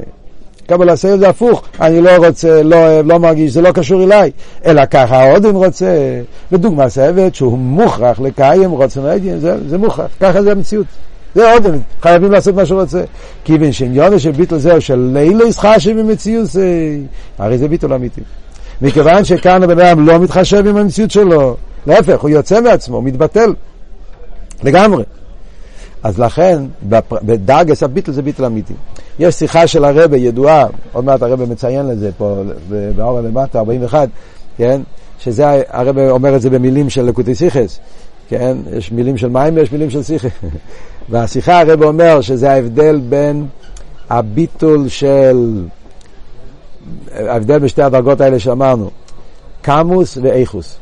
קבלה 0.66 0.96
סייל 0.96 1.18
זה 1.18 1.28
הפוך, 1.28 1.62
אני 1.80 2.00
לא 2.00 2.26
רוצה, 2.26 2.62
לא, 2.62 3.00
לא 3.00 3.18
מרגיש, 3.18 3.52
זה 3.52 3.60
לא 3.62 3.72
קשור 3.72 4.04
אליי, 4.04 4.30
אלא 4.66 4.86
ככה 4.86 5.16
האודן 5.16 5.54
רוצה. 5.54 6.20
ודוגמה 6.52 6.88
סבת 6.88 7.34
שהוא 7.34 7.58
מוכרח 7.58 8.20
לקיים 8.20 8.70
עדין, 9.08 9.38
זה, 9.38 9.68
זה 9.68 9.78
מוכרח, 9.78 10.10
ככה 10.20 10.42
זה 10.42 10.52
המציאות. 10.52 10.86
זה 11.34 11.52
עוד, 11.52 11.66
חייבים 12.02 12.32
לעשות 12.32 12.54
מה 12.54 12.66
שהוא 12.66 12.80
רוצה. 12.80 13.04
כיוון 13.44 13.72
שעניון 13.72 14.18
של 14.18 14.30
ביטול 14.30 14.58
זהו 14.58 14.80
של 14.80 15.10
לילה 15.12 15.44
ישחשב 15.44 16.00
במציאות, 16.00 16.48
הרי 17.38 17.58
זה 17.58 17.68
ביטול 17.68 17.92
אמיתי. 17.92 18.20
מכיוון 18.82 19.24
שכאן 19.24 19.62
הבן 19.62 19.78
אדם 19.78 20.06
לא 20.06 20.18
מתחשב 20.18 20.66
עם 20.66 20.76
המציאות 20.76 21.10
שלו, 21.10 21.56
להפך, 21.86 22.20
הוא 22.20 22.30
יוצא 22.30 22.60
מעצמו, 22.60 22.96
הוא 22.96 23.04
מתבטל 23.04 23.54
לגמרי. 24.62 25.04
אז 26.02 26.18
לכן, 26.18 26.62
בדרגס 27.22 27.82
הביטל 27.82 28.12
זה 28.12 28.22
ביטל 28.22 28.44
אמיתי. 28.44 28.74
יש 29.18 29.34
שיחה 29.34 29.66
של 29.66 29.84
הרבה 29.84 30.16
ידועה, 30.16 30.66
עוד 30.92 31.04
מעט 31.04 31.22
הרבה 31.22 31.46
מציין 31.46 31.88
לזה 31.88 32.10
פה, 32.16 32.42
באור 32.96 33.20
למטה, 33.20 33.58
41, 33.58 34.08
כן? 34.56 34.80
שזה, 35.18 35.62
הרבה 35.68 36.10
אומר 36.10 36.36
את 36.36 36.40
זה 36.40 36.50
במילים 36.50 36.90
של 36.90 37.02
לקוטי 37.02 37.34
סיכס, 37.34 37.78
כן? 38.38 38.56
יש 38.76 38.92
מילים 38.92 39.16
של 39.16 39.28
מים 39.28 39.56
ויש 39.56 39.72
מילים 39.72 39.90
של 39.90 40.02
שיחה. 40.02 40.28
והשיחה 41.10 41.60
הרבה 41.60 41.86
אומר 41.86 42.20
שזה 42.20 42.52
ההבדל 42.52 43.00
בין 43.08 43.46
הביטול 44.10 44.88
של, 44.88 45.64
ההבדל 47.12 47.58
בשתי 47.58 47.82
הדרגות 47.82 48.20
האלה 48.20 48.38
שאמרנו, 48.38 48.90
קמוס 49.62 50.18
ואיכוס. 50.22 50.76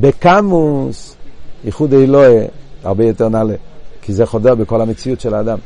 בקמוס, 0.00 1.16
ייחוד 1.64 1.94
אלוהי, 1.94 2.38
הרבה 2.84 3.04
יותר 3.04 3.28
נעלה, 3.28 3.54
כי 4.02 4.12
זה 4.12 4.26
חודר 4.26 4.54
בכל 4.54 4.80
המציאות 4.80 5.20
של 5.20 5.34
האדם. 5.34 5.58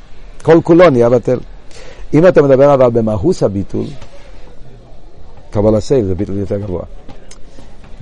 כל 0.43 0.61
כולו 0.65 0.91
נהיה 0.91 1.11
בטל. 1.11 1.39
אם 2.15 2.27
אתה 2.27 2.43
מדבר 2.43 2.75
אבל 2.75 2.91
במהוס 2.91 3.43
הביטול, 3.43 3.87
קבלה 5.51 5.81
סייל 5.81 6.05
זה 6.05 6.15
ביטול 6.15 6.39
יותר 6.39 6.59
גבוה. 6.59 6.83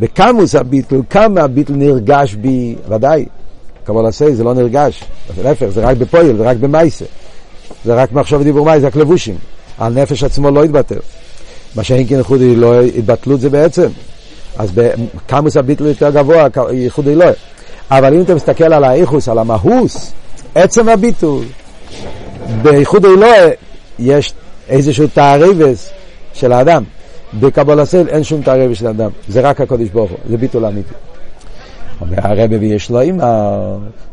בקמוס 0.01 0.55
הביטול, 0.55 1.03
כמה 1.11 1.41
הביטול 1.41 1.77
נרגש 1.77 2.35
בי, 2.35 2.77
ודאי, 2.89 3.27
קבלה 3.85 4.13
סייל 4.13 4.35
זה 4.35 4.45
לא 4.45 4.55
נרגש, 4.55 5.05
להפך, 5.43 5.67
זה 5.67 5.85
רק 5.85 5.97
בפועל, 5.97 6.37
זה 6.37 6.43
רק 6.45 6.57
במייסה. 6.57 7.05
זה 7.85 7.95
רק 7.95 8.13
מחשוב 8.13 8.43
דיבור 8.43 8.67
מי, 8.67 8.81
זה 8.81 8.87
רק 8.87 8.97
לבושים. 8.97 9.35
הנפש 9.79 10.25
עצמו 10.25 10.51
לא 10.51 10.65
יתבטל. 10.65 10.99
מה 11.75 11.85
שאין 11.85 12.07
כן 12.09 12.15
ייחוד 12.15 12.41
לא 12.41 12.83
התבטלות 12.83 13.41
זה 13.41 13.51
בעצם. 13.51 13.89
אז 14.59 14.71
בקמוס 14.75 15.57
הביטול 15.57 15.87
יותר 15.87 16.11
גבוה, 16.11 16.47
ייחוד 16.73 17.09
אלוהי. 17.09 17.33
אבל 17.91 18.15
אם 18.15 18.23
אתה 18.23 18.35
מסתכל 18.35 18.73
על 18.73 18.85
האיכוס, 18.85 19.29
על 19.29 19.39
המהוס, 19.39 20.13
עצם 20.55 20.89
הביטול, 20.89 21.45
בייחוד 22.63 23.05
אלוהי 23.05 23.51
יש 23.99 24.33
איזשהו 24.69 25.07
תערבס 25.07 25.91
של 26.35 26.53
האדם. 26.53 26.85
בקבול 27.41 27.81
הסל 27.81 28.09
אין 28.09 28.25
שום 28.25 28.43
תערבס 28.43 28.79
של 28.79 28.87
האדם, 28.87 29.11
זה 29.29 29.41
רק 29.41 29.61
הקודש 29.61 29.89
ברוך 29.89 30.11
הוא, 30.11 30.19
זה 30.29 30.37
ביטול 30.37 30.65
אמיתי. 30.65 30.95
אומר 32.01 32.17
הרבי 32.23 32.57
ויש 32.57 32.91
לו 32.91 33.01
אימא, 33.01 33.27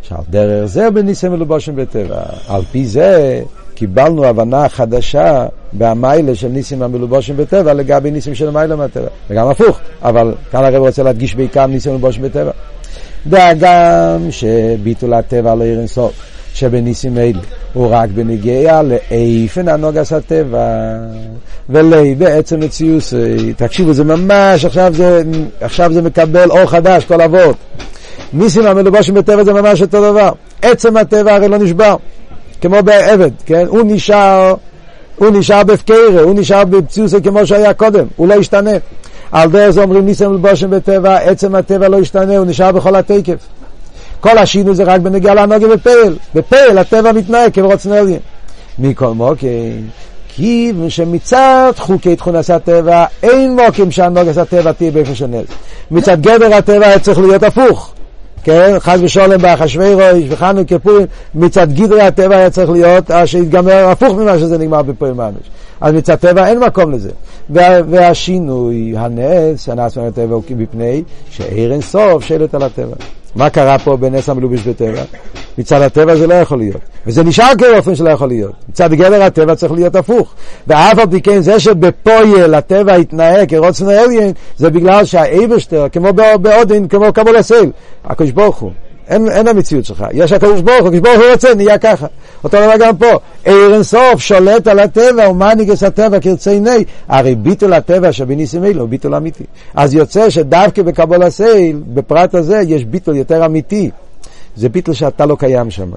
שעל 0.02 0.18
דרך 0.30 0.66
זה 0.66 0.92
בניסים 0.92 1.32
מלובושים 1.32 1.76
בטבע. 1.76 2.22
על 2.48 2.62
פי 2.72 2.86
זה 2.86 3.42
קיבלנו 3.76 4.26
הבנה 4.26 4.70
חדשה 4.70 5.46
במיילה 5.74 6.36
של 6.36 6.48
ניסים 6.48 6.82
המלובושים 6.82 7.38
בטבע 7.38 7.74
לגבי 7.74 8.12
ניסים 8.12 8.36
של 8.36 8.50
מיילה 8.50 8.76
מהטבע. 8.76 9.08
וגם 9.30 9.48
הפוך, 9.48 9.80
אבל 10.02 10.36
כאן 10.52 10.64
הרבי 10.64 10.78
רוצה 10.78 11.04
להדגיש 11.04 11.36
בעיקר 11.36 11.66
ניסים 11.66 11.92
מלובושים 11.92 12.24
בטבע. 12.24 12.52
והגם 13.26 14.32
שביטול 14.32 15.14
הטבע 15.14 15.56
לא 15.56 15.64
יראה 15.64 15.80
אינסוף, 15.80 16.14
שבניסים 16.56 17.18
אלה 17.18 17.40
הוא 17.74 17.88
רק 17.92 18.10
בנגיע 18.10 18.82
לאיפן 18.82 19.68
הנוגס 19.68 20.14
הטבע, 20.14 20.68
ולי 21.70 22.16
בעצם 22.16 22.60
מציוס, 22.60 23.14
תקשיבו, 23.58 23.94
זה 23.94 24.04
ממש, 24.04 24.66
עכשיו 24.66 24.94
זה, 24.96 25.24
עכשיו 25.62 25.94
זה 25.94 26.02
מקבל 26.02 26.50
אור 26.50 26.66
חדש, 26.66 27.06
כל 27.06 27.22
אבות. 27.22 27.56
ניסים 28.34 28.66
המלובשים 28.66 29.16
בטבע 29.16 29.44
זה 29.44 29.54
ממש 29.54 29.82
אותו 29.82 30.12
דבר. 30.12 30.32
עצם 30.62 30.98
הטבע 30.98 31.36
הרי 31.36 31.48
לא 31.48 31.58
נשבר, 31.58 31.96
כמו 32.62 32.84
בעבד, 32.84 33.32
כן? 33.46 33.66
הוא 33.68 33.82
נשאר, 33.86 34.56
הוא 35.16 35.30
נשאר 35.30 35.64
בפקרה, 35.64 36.22
הוא 36.22 36.34
נשאר 36.36 36.66
במציוס 36.66 37.16
כמו 37.16 37.48
שהיה 37.48 37.74
קודם, 37.74 38.06
הוא 38.16 38.28
לא 38.28 38.34
השתנה. 38.34 38.72
על 39.32 39.50
דרך 39.50 39.70
זה 39.70 39.84
אומרים 39.84 40.06
ניסים 40.06 40.32
מלבושם 40.32 40.70
בטבע, 40.70 41.16
עצם 41.16 41.56
הטבע 41.56 41.88
לא 41.88 41.98
ישתנה, 41.98 42.38
הוא 42.38 42.46
נשאר 42.46 42.72
בכל 42.72 42.96
התקף. 42.96 43.36
כל 44.26 44.38
השינוי 44.38 44.76
זה 44.76 44.84
רק 44.84 45.02
בנגיעה 45.02 45.36
לנוגה 45.36 45.68
בפעל. 45.68 46.18
בפעל 46.36 46.78
הטבע 46.78 47.12
מתנהג 47.12 47.52
כברוצן 47.52 47.92
עליין. 47.92 48.20
מכל 48.80 49.14
מוקים, 49.14 49.88
כיוון 50.28 50.90
שמצד 50.90 51.72
חוקי 51.78 52.16
תכונס 52.16 52.50
הטבע, 52.50 53.06
אין 53.24 53.60
מוקים 53.60 53.92
שהנוגס 53.92 54.38
הטבע 54.38 54.72
תהיה 54.72 54.92
באיפה 54.92 55.16
של 55.16 55.28
נז. 55.28 55.46
מצד 55.92 56.22
גדר 56.22 56.56
הטבע 56.56 57.00
צריך 57.00 57.20
להיות 57.20 57.44
הפוך. 57.44 57.94
כן, 58.44 58.76
חס 58.80 59.00
ושולם 59.02 59.42
באחשווי 59.42 59.94
ראש 59.94 60.24
וחנוכה 60.30 60.80
כפורים, 60.80 61.06
מצד 61.36 61.74
גדרי 61.74 62.02
הטבע 62.02 62.36
היה 62.36 62.50
צריך 62.50 62.70
להיות 62.70 63.12
שיתגמר 63.26 63.90
הפוך 63.90 64.18
ממה 64.18 64.40
שזה 64.40 64.58
נגמר 64.58 64.82
בפורים 64.82 65.18
ממש. 65.18 65.50
אז 65.82 65.94
מצד 65.94 66.16
טבע 66.16 66.48
אין 66.48 66.60
מקום 66.60 66.92
לזה. 66.92 67.12
וה, 67.50 67.68
והשינוי, 67.90 68.94
הנס, 68.98 69.70
הנס 69.70 69.98
מהטבע 69.98 70.36
הוא 70.36 70.44
מפני 70.50 71.04
שהאין 71.30 71.82
סוף 71.82 72.24
שולט 72.24 72.56
על 72.56 72.64
הטבע. 72.64 72.96
מה 73.36 73.50
קרה 73.50 73.80
פה 73.80 73.98
בנס 73.98 74.30
המלובש 74.30 74.60
בטבע? 74.60 75.02
מצד 75.58 75.82
הטבע 75.82 76.16
זה 76.16 76.28
לא 76.28 76.34
יכול 76.34 76.58
להיות. 76.58 76.82
וזה 77.08 77.24
נשאר 77.24 77.52
כאופן 77.58 77.96
שלא 77.96 78.10
יכול 78.10 78.28
להיות. 78.28 78.54
מצד 78.70 78.94
גדר 78.94 79.24
הטבע 79.24 79.56
צריך 79.56 79.72
להיות 79.72 79.96
הפוך. 79.96 80.34
ואף 80.68 81.00
על 81.00 81.08
פי 81.12 81.22
כן 81.22 81.42
זה 81.42 81.60
שבפועל 81.60 82.54
הטבע 82.54 82.94
התנהג 82.94 83.50
כרצון 83.50 83.90
העליון, 83.90 84.32
זה 84.58 84.70
בגלל 84.70 85.06
שה 85.06 85.22
אייבערשטער, 85.22 85.86
כמו 85.92 86.10
באדון, 86.42 86.88
כמו 86.88 87.14
קבלת 87.14 87.36
עול, 87.36 87.72
הקדוש 88.06 88.32
ברוך 88.32 88.58
הוא. 88.58 88.72
אין, 89.08 89.30
אין 89.30 89.48
המציאות 89.48 89.86
שלך, 89.86 90.06
יש 90.14 90.32
הקדוש 90.32 90.62
ברוך 90.62 90.80
הוא, 90.80 90.88
הקדוש 90.88 91.00
ברוך 91.00 91.16
הוא 91.16 91.32
רוצה, 91.32 91.56
נהיה 91.56 91.78
ככה. 91.78 92.08
אותו 92.44 92.58
דבר 92.58 92.74
גם 92.80 92.98
פה, 92.98 93.12
עיר 93.46 93.74
אינסוף 93.74 94.18
שולט 94.18 94.68
על 94.68 94.80
הטבע, 94.80 95.30
ומנהיגס 95.30 95.84
הטבע 95.84 96.20
כרצייני, 96.20 96.84
הרי 97.08 97.36
ביטול 97.36 97.74
הטבע 97.74 98.12
שבניסים 98.12 98.66
אלו 98.66 98.82
הוא 98.82 98.90
ביטול 98.90 99.16
אמיתי. 99.16 99.44
אז 99.76 99.94
יוצא 99.94 100.30
שדווקא 100.30 100.82
בקבול 100.82 101.24
הסייל, 101.24 101.82
בפרט 101.94 102.36
הזה, 102.36 102.62
יש 102.68 102.86
ביטול 102.86 103.16
יותר 103.16 103.46
אמיתי. 103.46 103.90
זה 104.56 104.70
ביטול 104.70 104.94
שאתה 104.94 105.26
לא 105.26 105.36
קיים 105.40 105.72
שם. 105.72 105.92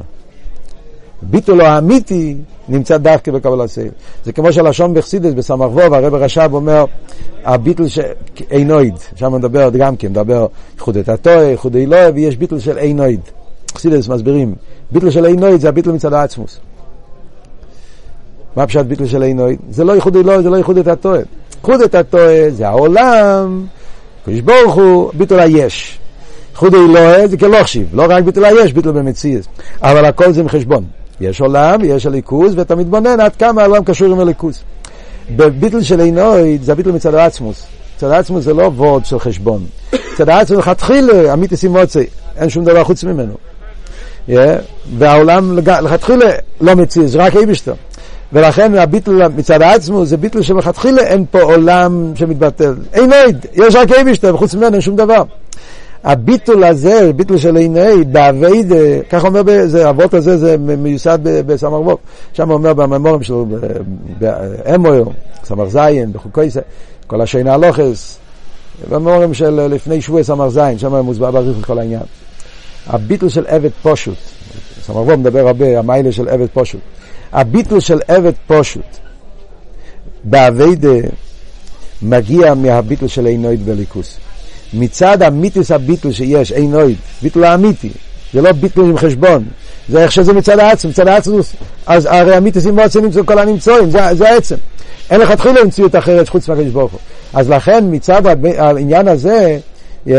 ביטול 1.22 1.60
האמיתי 1.60 2.36
נמצא 2.68 2.96
דווקא 2.96 3.32
בקבול 3.32 3.60
הסייל. 3.60 3.90
זה 4.24 4.32
כמו 4.32 4.52
שהלשון 4.52 4.94
בחסידס 4.94 5.32
בסמ"ך 5.32 5.70
ווב, 5.70 5.94
הרב 5.94 6.14
רש"ב 6.14 6.50
אומר, 6.52 6.84
הביטול 7.44 7.88
של 7.88 8.02
אינויד, 8.50 8.94
שם 9.16 9.32
מדבר 9.32 9.70
גם 9.78 9.96
כן, 9.96 10.08
מדבר 10.08 10.46
איחוד 10.76 10.96
את 10.96 11.08
הטועה, 11.08 11.48
איחוד 11.48 11.76
אלוהי, 11.76 12.10
ויש 12.10 12.36
ביטול 12.36 12.58
של 12.58 12.78
אינויד. 12.78 13.20
חסידס 13.74 14.08
מסבירים, 14.08 14.54
ביטול 14.90 15.10
של 15.10 15.26
אינויד 15.26 15.60
זה 15.60 15.68
הביטול 15.68 15.92
מצד 15.92 16.12
העצמוס. 16.12 16.60
מה 18.56 18.66
פשט 18.66 18.84
ביטול 18.84 19.06
של 19.06 19.22
אינויד? 19.22 19.58
זה 19.70 19.84
לא 19.84 19.94
איחוד 19.94 20.16
אלוהי, 20.16 20.42
זה 20.42 20.50
לא 20.50 20.56
הטועה. 20.86 21.20
איחוד 21.58 21.80
את 21.80 21.94
הטועה 21.94 22.50
זה 22.50 22.68
העולם, 22.68 23.66
קדוש 24.24 24.40
ברוך 24.40 24.74
הוא, 24.74 25.10
ביטול 25.14 25.40
היש. 25.40 25.98
איחוד 26.52 26.74
אלוהי 26.74 27.28
זה 27.28 27.36
כלוכשיב, 27.36 27.88
לא 27.92 28.06
רק 28.08 28.24
ביטול 28.24 28.44
היש, 28.44 28.72
ביטול 28.72 28.92
במציאות. 28.92 29.46
אבל 29.82 30.04
הכל 30.04 30.32
זה 30.32 30.42
מחשבון. 30.42 30.84
יש 31.20 31.40
עולם, 31.40 31.84
יש 31.84 32.06
הליכוז, 32.06 32.54
ואתה 32.58 32.74
מתבונן 32.74 33.20
עד 33.20 33.36
כמה 33.36 33.62
העולם 33.62 33.84
קשור 33.84 34.12
עם 34.12 34.20
הליכוז. 34.20 34.62
בביטל 35.36 35.82
של 35.82 36.00
עינוי 36.00 36.58
זה 36.62 36.72
הביטל 36.72 36.92
מצד 36.92 37.14
העצמוס. 37.14 37.66
מצד 37.96 38.10
העצמוס 38.10 38.44
זה 38.44 38.54
לא 38.54 38.62
וורד 38.62 39.04
של 39.04 39.18
חשבון. 39.18 39.66
מצד 40.14 40.28
העצמוס 40.28 40.58
לכתחילה, 40.58 41.32
אמיתיס 41.32 41.64
אימוצי, 41.64 42.06
אין 42.36 42.48
שום 42.48 42.64
דבר 42.64 42.84
חוץ 42.84 43.04
ממנו. 43.04 43.34
Yeah, 44.28 44.32
והעולם 44.98 45.58
לכתחילה 45.58 46.30
לא 46.60 46.74
מציע, 46.74 47.06
זה 47.06 47.18
רק 47.18 47.36
איבשטר. 47.36 47.74
ולכן 48.32 48.74
הביטל 48.74 49.28
מצד 49.28 49.62
העצמוס 49.62 50.08
זה 50.08 50.16
ביטל 50.16 50.42
שלכתחילה 50.42 51.02
אין 51.02 51.24
פה 51.30 51.42
עולם 51.42 52.12
שמתבטל. 52.14 52.74
אין 52.92 53.12
עד, 53.12 53.46
יש 53.54 53.74
רק 53.74 53.92
איבשטר, 53.92 54.34
וחוץ 54.34 54.54
ממנו 54.54 54.72
אין 54.72 54.80
שום 54.80 54.96
דבר. 54.96 55.22
הביטול 56.04 56.64
הזה, 56.64 57.12
ביטול 57.16 57.38
של 57.38 57.56
עיני, 57.56 58.04
באביידה, 58.12 59.02
כך 59.10 59.24
אומר, 59.24 59.42
זה, 59.66 59.90
אבות 59.90 60.14
הזה, 60.14 60.38
זה 60.38 60.56
מיוסד 60.58 61.18
בסמר 61.22 61.80
ווב. 61.80 61.98
שם 62.32 62.50
אומר 62.50 62.74
בממורים 62.74 63.22
שלו, 63.22 63.46
באמויר, 64.18 65.04
סמר 65.44 65.68
זין, 65.68 66.12
בחוקי 66.12 66.48
כל 67.06 67.20
השינה 67.20 67.54
הלוכס, 67.54 68.18
בממורים 68.90 69.34
של 69.34 69.66
לפני 69.66 70.02
שבועי 70.02 70.24
סמר 70.24 70.48
זין, 70.48 70.78
שם 70.78 70.94
מוסבר 70.94 71.30
באריכות 71.30 71.64
כל 71.64 71.78
העניין. 71.78 72.02
הביטול 72.86 73.28
של 73.28 73.44
עבד 73.46 73.70
פושוט, 73.82 74.18
סמר 74.82 74.96
ווב 74.96 75.14
מדבר 75.14 75.46
הרבה, 75.46 75.78
המיילה 75.78 76.12
של 76.12 76.28
עבד 76.28 76.46
פושוט. 76.52 76.80
הביטול 77.32 77.80
של 77.80 78.00
עבד 78.08 78.32
פושוט, 78.46 78.96
באביידה, 80.24 81.08
מגיע 82.02 82.54
מהביטול 82.54 83.08
של 83.08 83.26
עינוית 83.26 83.62
בליכוס. 83.62 84.18
מצד 84.72 85.22
המיתוס 85.22 85.70
הביטול 85.70 86.12
שיש, 86.12 86.52
עינוית, 86.52 86.98
ביטול 87.22 87.44
האמיתי, 87.44 87.90
זה 88.32 88.42
לא 88.42 88.52
ביטול 88.52 88.90
עם 88.90 88.98
חשבון, 88.98 89.44
זה 89.88 90.02
איך 90.02 90.12
שזה 90.12 90.32
מצד 90.32 90.58
העצם, 90.58 90.88
מצד 90.88 91.08
העצם, 91.08 91.32
אז 91.86 92.08
הרי 92.10 92.34
המיתוסים 92.34 92.76
בעצם 92.76 93.04
נמצאו 93.04 93.26
כל 93.26 93.38
הנמצואים, 93.38 93.90
זה, 93.90 93.98
זה 94.12 94.28
העצם. 94.30 94.56
אין 95.10 95.20
לך 95.20 95.30
תחילה 95.30 95.60
למציאות 95.60 95.96
אחרת 95.96 96.28
חוץ 96.28 96.48
מהקדוש 96.48 96.72
ברוך 96.72 96.92
הוא. 96.92 97.00
אז 97.32 97.50
לכן 97.50 97.84
מצד 97.90 98.22
העניין 98.58 99.08
הזה, 99.08 99.58
yeah, 100.06 100.10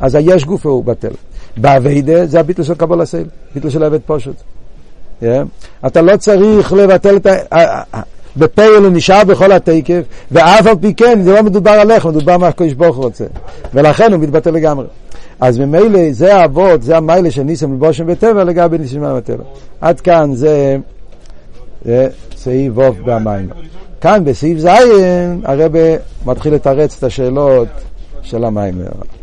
אז 0.00 0.14
היש 0.14 0.44
גוף 0.44 0.66
הוא 0.66 0.84
בטל. 0.84 1.08
באביידה 1.56 2.26
זה 2.26 2.40
הביטול 2.40 2.64
של 2.64 2.74
קבול 2.74 3.00
הסייל, 3.00 3.26
ביטול 3.54 3.70
של 3.70 3.82
עבד 3.82 3.98
פשוט. 4.06 4.36
Yeah. 5.22 5.24
אתה 5.86 6.02
לא 6.02 6.16
צריך 6.16 6.72
לבטל 6.72 7.16
את 7.16 7.26
ה... 7.26 8.02
בפייל 8.36 8.84
הוא 8.84 8.92
נשאר 8.92 9.24
בכל 9.24 9.52
התקף, 9.52 10.02
ואף 10.30 10.66
על 10.66 10.76
פי 10.80 10.94
כן, 10.94 11.22
זה 11.22 11.32
לא 11.32 11.42
מדובר 11.42 11.70
עליך, 11.70 12.06
מדובר 12.06 12.38
מה 12.38 12.48
הקדוש 12.48 12.72
ברוך 12.72 12.96
הוא 12.96 13.04
רוצה. 13.04 13.24
ולכן 13.74 14.12
הוא 14.12 14.20
מתבטא 14.20 14.48
לגמרי. 14.48 14.86
אז 15.40 15.58
ממילא 15.58 16.00
זה 16.10 16.36
האבות, 16.36 16.82
זה 16.82 16.96
המיילה 16.96 17.30
של 17.30 17.42
ניסם 17.42 17.74
לבושם 17.74 18.06
בטבע 18.06 18.44
לגבי 18.44 18.78
ניסים 18.78 19.02
בטבע. 19.16 19.44
עד 19.80 20.00
כאן 20.00 20.34
זה, 20.34 20.76
זה 21.84 22.08
סעיף 22.36 22.72
ווב 22.74 22.96
במים. 23.04 23.48
כאן 24.00 24.24
בסעיף 24.24 24.58
ז' 24.58 24.66
הרב 25.44 25.72
מתחיל 26.26 26.54
לתרץ 26.54 26.96
את 26.98 27.04
השאלות 27.04 27.68
של 28.22 28.44
המים. 28.44 28.74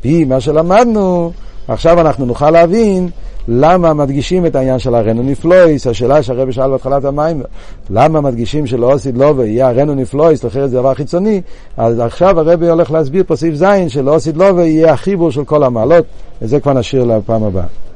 פי 0.02 0.26
מה 0.26 0.39
שלמדנו, 0.39 1.32
עכשיו 1.67 2.02
אנחנו 2.02 2.26
נוכל 2.26 2.52
להבין 2.52 3.10
למה 3.47 3.93
מדגישים 3.93 4.45
את 4.45 4.56
העניין 4.56 4.80
של 4.80 4.95
הרנו 4.95 5.23
נפלויס, 5.23 5.88
השאלה 5.88 6.23
שהרבי 6.23 6.51
שאל 6.51 6.69
בהתחלת 6.69 7.06
המים, 7.06 7.41
למה 7.89 8.21
מדגישים 8.21 8.67
שלא 8.67 8.91
עשית 8.91 9.15
לא 9.17 9.34
ויהיה 9.38 9.69
הרנו 9.69 9.95
נפלויס, 9.95 10.45
אחרת 10.45 10.69
זה 10.69 10.77
דבר 10.77 10.93
חיצוני, 10.93 11.41
אז 11.77 11.99
עכשיו 11.99 12.39
הרבי 12.39 12.69
הולך 12.69 12.91
להסביר 12.91 13.23
פה 13.27 13.36
סעיף 13.36 13.56
זין 13.56 13.89
שלא 13.89 14.15
עשית 14.15 14.38
לא 14.38 14.45
ויהיה 14.56 14.93
החיבור 14.93 15.32
של 15.32 15.43
כל 15.43 15.63
המעלות, 15.63 16.06
וזה 16.41 16.60
כבר 16.60 16.73
נשאיר 16.73 17.04
לפעם 17.04 17.43
הבאה. 17.43 17.90